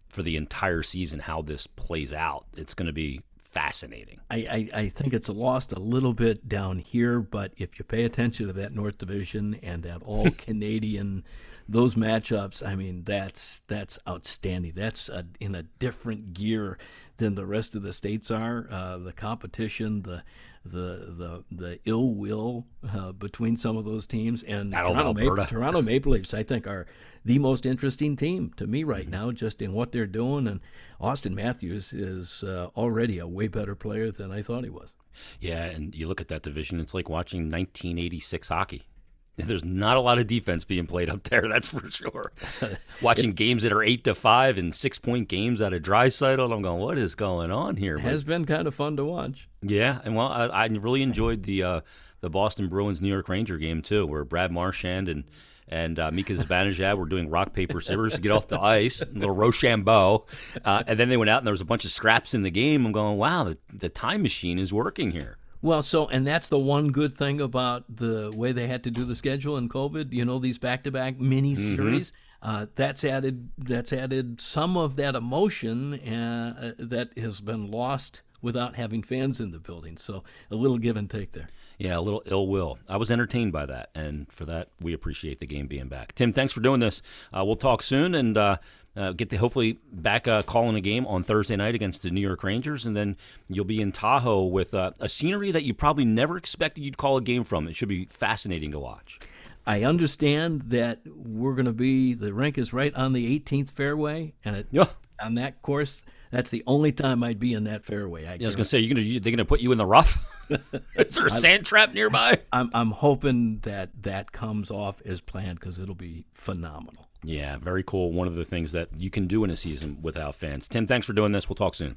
for 0.08 0.22
the 0.22 0.36
entire 0.36 0.84
season. 0.84 1.18
How 1.18 1.42
this 1.42 1.66
plays 1.66 2.12
out, 2.12 2.46
it's 2.56 2.74
going 2.74 2.86
to 2.86 2.92
be 2.92 3.22
fascinating. 3.54 4.20
I, 4.30 4.36
I, 4.36 4.80
I, 4.80 4.88
think 4.88 5.14
it's 5.14 5.28
lost 5.28 5.72
a 5.72 5.78
little 5.78 6.12
bit 6.12 6.48
down 6.48 6.78
here, 6.78 7.20
but 7.20 7.52
if 7.56 7.78
you 7.78 7.84
pay 7.84 8.02
attention 8.04 8.48
to 8.48 8.52
that 8.54 8.72
North 8.72 8.98
Division 8.98 9.54
and 9.62 9.84
that 9.84 10.02
all 10.04 10.30
Canadian 10.38 11.24
those 11.68 11.94
matchups, 11.94 12.66
I 12.66 12.74
mean, 12.74 13.04
that's 13.04 13.62
that's 13.68 13.98
outstanding. 14.08 14.72
That's 14.74 15.08
a, 15.08 15.26
in 15.40 15.54
a 15.54 15.62
different 15.62 16.34
gear 16.34 16.78
than 17.16 17.34
the 17.34 17.46
rest 17.46 17.74
of 17.74 17.82
the 17.82 17.92
states 17.92 18.30
are. 18.30 18.68
Uh, 18.70 18.98
the 18.98 19.12
competition, 19.12 20.02
the 20.02 20.22
the 20.64 21.14
the 21.16 21.44
the 21.50 21.80
ill 21.84 22.14
will 22.14 22.66
uh, 22.88 23.12
between 23.12 23.56
some 23.56 23.76
of 23.76 23.84
those 23.84 24.06
teams 24.06 24.42
and 24.42 24.72
Toronto, 24.72 25.14
Ma- 25.14 25.46
Toronto 25.46 25.82
Maple 25.82 26.12
Leafs, 26.12 26.34
I 26.34 26.42
think, 26.42 26.66
are 26.66 26.86
the 27.24 27.38
most 27.38 27.64
interesting 27.66 28.16
team 28.16 28.52
to 28.56 28.66
me 28.66 28.84
right 28.84 29.02
mm-hmm. 29.02 29.10
now, 29.10 29.32
just 29.32 29.62
in 29.62 29.72
what 29.72 29.92
they're 29.92 30.06
doing. 30.06 30.46
And 30.46 30.60
Auston 31.00 31.32
Matthews 31.32 31.92
is 31.92 32.42
uh, 32.42 32.68
already 32.76 33.18
a 33.18 33.26
way 33.26 33.48
better 33.48 33.74
player 33.74 34.10
than 34.10 34.30
I 34.32 34.42
thought 34.42 34.64
he 34.64 34.70
was. 34.70 34.92
Yeah, 35.40 35.64
and 35.64 35.94
you 35.94 36.08
look 36.08 36.20
at 36.20 36.28
that 36.28 36.42
division; 36.42 36.80
it's 36.80 36.94
like 36.94 37.08
watching 37.08 37.42
1986 37.42 38.48
hockey. 38.48 38.86
There's 39.36 39.64
not 39.64 39.96
a 39.96 40.00
lot 40.00 40.18
of 40.18 40.26
defense 40.26 40.64
being 40.64 40.86
played 40.86 41.10
up 41.10 41.24
there, 41.24 41.42
that's 41.48 41.70
for 41.70 41.90
sure. 41.90 42.32
Watching 43.02 43.30
it, 43.30 43.36
games 43.36 43.64
that 43.64 43.72
are 43.72 43.82
eight 43.82 44.04
to 44.04 44.14
five 44.14 44.58
and 44.58 44.74
six 44.74 44.98
point 44.98 45.28
games 45.28 45.60
out 45.60 45.72
of 45.72 45.82
Draisaitl, 45.82 46.52
I'm 46.52 46.62
going, 46.62 46.80
what 46.80 46.98
is 46.98 47.14
going 47.14 47.50
on 47.50 47.76
here? 47.76 47.96
It 47.96 48.02
has 48.02 48.22
been 48.22 48.44
kind 48.44 48.68
of 48.68 48.74
fun 48.74 48.96
to 48.96 49.04
watch. 49.04 49.48
Yeah, 49.62 50.00
and 50.04 50.14
well, 50.14 50.28
I, 50.28 50.46
I 50.46 50.66
really 50.66 51.02
enjoyed 51.02 51.42
the 51.44 51.62
uh, 51.62 51.80
the 52.20 52.30
Boston 52.30 52.68
Bruins 52.68 53.00
New 53.00 53.08
York 53.08 53.28
Ranger 53.28 53.58
game 53.58 53.82
too, 53.82 54.06
where 54.06 54.24
Brad 54.24 54.52
Marchand 54.52 55.08
and 55.08 55.24
and 55.66 55.98
uh, 55.98 56.10
Mika 56.12 56.34
Zibanejad 56.34 56.96
were 56.98 57.06
doing 57.06 57.30
rock 57.30 57.52
paper 57.52 57.80
scissors 57.80 58.14
to 58.14 58.20
get 58.20 58.30
off 58.32 58.48
the 58.48 58.60
ice, 58.60 59.00
a 59.02 59.06
little 59.06 59.34
Rochambeau, 59.34 60.26
uh, 60.64 60.82
and 60.86 60.98
then 60.98 61.08
they 61.08 61.16
went 61.16 61.30
out 61.30 61.38
and 61.38 61.46
there 61.46 61.52
was 61.52 61.60
a 61.60 61.64
bunch 61.66 61.84
of 61.84 61.90
scraps 61.90 62.34
in 62.34 62.42
the 62.42 62.50
game. 62.50 62.84
I'm 62.84 62.92
going, 62.92 63.16
wow, 63.16 63.44
the, 63.44 63.58
the 63.72 63.88
time 63.88 64.22
machine 64.22 64.58
is 64.58 64.72
working 64.72 65.12
here. 65.12 65.38
Well, 65.64 65.82
so 65.82 66.06
and 66.08 66.26
that's 66.26 66.48
the 66.48 66.58
one 66.58 66.88
good 66.88 67.16
thing 67.16 67.40
about 67.40 67.84
the 67.88 68.30
way 68.36 68.52
they 68.52 68.66
had 68.66 68.84
to 68.84 68.90
do 68.90 69.06
the 69.06 69.16
schedule 69.16 69.56
in 69.56 69.70
COVID. 69.70 70.12
You 70.12 70.26
know, 70.26 70.38
these 70.38 70.58
back-to-back 70.58 71.18
mini 71.18 71.54
mm-hmm. 71.54 71.76
series. 71.76 72.10
Mm-hmm. 72.10 72.50
Uh, 72.50 72.66
that's 72.74 73.02
added. 73.02 73.48
That's 73.56 73.90
added 73.90 74.42
some 74.42 74.76
of 74.76 74.96
that 74.96 75.14
emotion 75.14 75.94
uh, 75.94 76.74
that 76.78 77.16
has 77.16 77.40
been 77.40 77.70
lost 77.70 78.20
without 78.42 78.76
having 78.76 79.02
fans 79.02 79.40
in 79.40 79.52
the 79.52 79.58
building. 79.58 79.96
So 79.96 80.22
a 80.50 80.54
little 80.54 80.76
give 80.76 80.98
and 80.98 81.08
take 81.08 81.32
there. 81.32 81.48
Yeah, 81.78 81.96
a 81.96 82.02
little 82.02 82.22
ill 82.26 82.46
will. 82.46 82.78
I 82.86 82.98
was 82.98 83.10
entertained 83.10 83.52
by 83.52 83.64
that, 83.64 83.88
and 83.94 84.30
for 84.30 84.44
that, 84.44 84.68
we 84.82 84.92
appreciate 84.92 85.40
the 85.40 85.46
game 85.46 85.66
being 85.66 85.88
back. 85.88 86.14
Tim, 86.14 86.30
thanks 86.30 86.52
for 86.52 86.60
doing 86.60 86.80
this. 86.80 87.00
Uh, 87.32 87.42
we'll 87.42 87.56
talk 87.56 87.80
soon, 87.80 88.14
and 88.14 88.36
uh, 88.36 88.58
uh, 88.96 89.12
get 89.12 89.30
the 89.30 89.36
hopefully 89.36 89.78
back 89.92 90.28
uh, 90.28 90.42
calling 90.42 90.76
a 90.76 90.80
game 90.80 91.06
on 91.06 91.22
Thursday 91.22 91.56
night 91.56 91.74
against 91.74 92.02
the 92.02 92.10
New 92.10 92.20
York 92.20 92.44
Rangers, 92.44 92.86
and 92.86 92.96
then 92.96 93.16
you'll 93.48 93.64
be 93.64 93.80
in 93.80 93.92
Tahoe 93.92 94.44
with 94.44 94.74
uh, 94.74 94.92
a 95.00 95.08
scenery 95.08 95.50
that 95.50 95.64
you 95.64 95.74
probably 95.74 96.04
never 96.04 96.36
expected 96.36 96.84
you'd 96.84 96.96
call 96.96 97.16
a 97.16 97.22
game 97.22 97.44
from. 97.44 97.66
It 97.68 97.76
should 97.76 97.88
be 97.88 98.06
fascinating 98.06 98.70
to 98.72 98.78
watch. 98.78 99.18
I 99.66 99.82
understand 99.82 100.62
that 100.66 101.00
we're 101.06 101.54
going 101.54 101.66
to 101.66 101.72
be 101.72 102.14
the 102.14 102.34
rink 102.34 102.58
is 102.58 102.72
right 102.72 102.94
on 102.94 103.14
the 103.14 103.38
18th 103.40 103.70
fairway, 103.70 104.34
and 104.44 104.56
it, 104.56 104.66
yeah. 104.70 104.86
on 105.20 105.34
that 105.34 105.62
course, 105.62 106.02
that's 106.34 106.50
the 106.50 106.62
only 106.66 106.92
time 106.92 107.22
I'd 107.22 107.38
be 107.38 107.52
in 107.52 107.64
that 107.64 107.84
fairway. 107.84 108.26
I, 108.26 108.34
yeah, 108.34 108.44
I 108.44 108.46
was 108.46 108.56
going 108.56 108.64
to 108.64 108.68
say, 108.68 108.78
you're 108.78 108.94
going 108.94 109.06
to 109.06 109.20
they're 109.20 109.30
going 109.30 109.38
to 109.38 109.44
put 109.44 109.60
you 109.60 109.72
in 109.72 109.78
the 109.78 109.86
rough. 109.86 110.18
is 110.96 111.14
there 111.14 111.26
a 111.26 111.30
sand 111.30 111.66
trap 111.66 111.94
nearby? 111.94 112.40
I'm 112.52 112.70
I'm 112.74 112.90
hoping 112.90 113.60
that 113.62 113.90
that 114.02 114.32
comes 114.32 114.70
off 114.70 115.00
as 115.04 115.20
planned 115.20 115.60
because 115.60 115.78
it'll 115.78 115.94
be 115.94 116.26
phenomenal. 116.32 117.06
Yeah, 117.22 117.56
very 117.56 117.82
cool. 117.82 118.12
One 118.12 118.26
of 118.26 118.36
the 118.36 118.44
things 118.44 118.72
that 118.72 118.88
you 118.96 119.10
can 119.10 119.26
do 119.26 119.44
in 119.44 119.50
a 119.50 119.56
season 119.56 119.98
without 120.02 120.34
fans. 120.34 120.68
Tim, 120.68 120.86
thanks 120.86 121.06
for 121.06 121.14
doing 121.14 121.32
this. 121.32 121.48
We'll 121.48 121.56
talk 121.56 121.74
soon. 121.74 121.96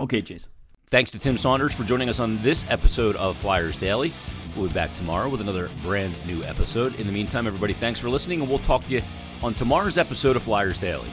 Okay, 0.00 0.22
Jason. 0.22 0.50
Thanks 0.90 1.10
to 1.10 1.18
Tim 1.18 1.36
Saunders 1.36 1.74
for 1.74 1.82
joining 1.82 2.08
us 2.08 2.20
on 2.20 2.40
this 2.42 2.64
episode 2.70 3.16
of 3.16 3.36
Flyers 3.36 3.78
Daily. 3.78 4.12
We'll 4.56 4.68
be 4.68 4.74
back 4.74 4.94
tomorrow 4.94 5.28
with 5.28 5.40
another 5.40 5.68
brand 5.82 6.16
new 6.26 6.42
episode. 6.44 6.94
In 7.00 7.06
the 7.06 7.12
meantime, 7.12 7.46
everybody, 7.46 7.72
thanks 7.72 7.98
for 7.98 8.08
listening, 8.08 8.40
and 8.40 8.48
we'll 8.48 8.58
talk 8.58 8.84
to 8.84 8.92
you 8.92 9.02
on 9.42 9.54
tomorrow's 9.54 9.98
episode 9.98 10.36
of 10.36 10.42
Flyers 10.42 10.78
Daily. 10.78 11.08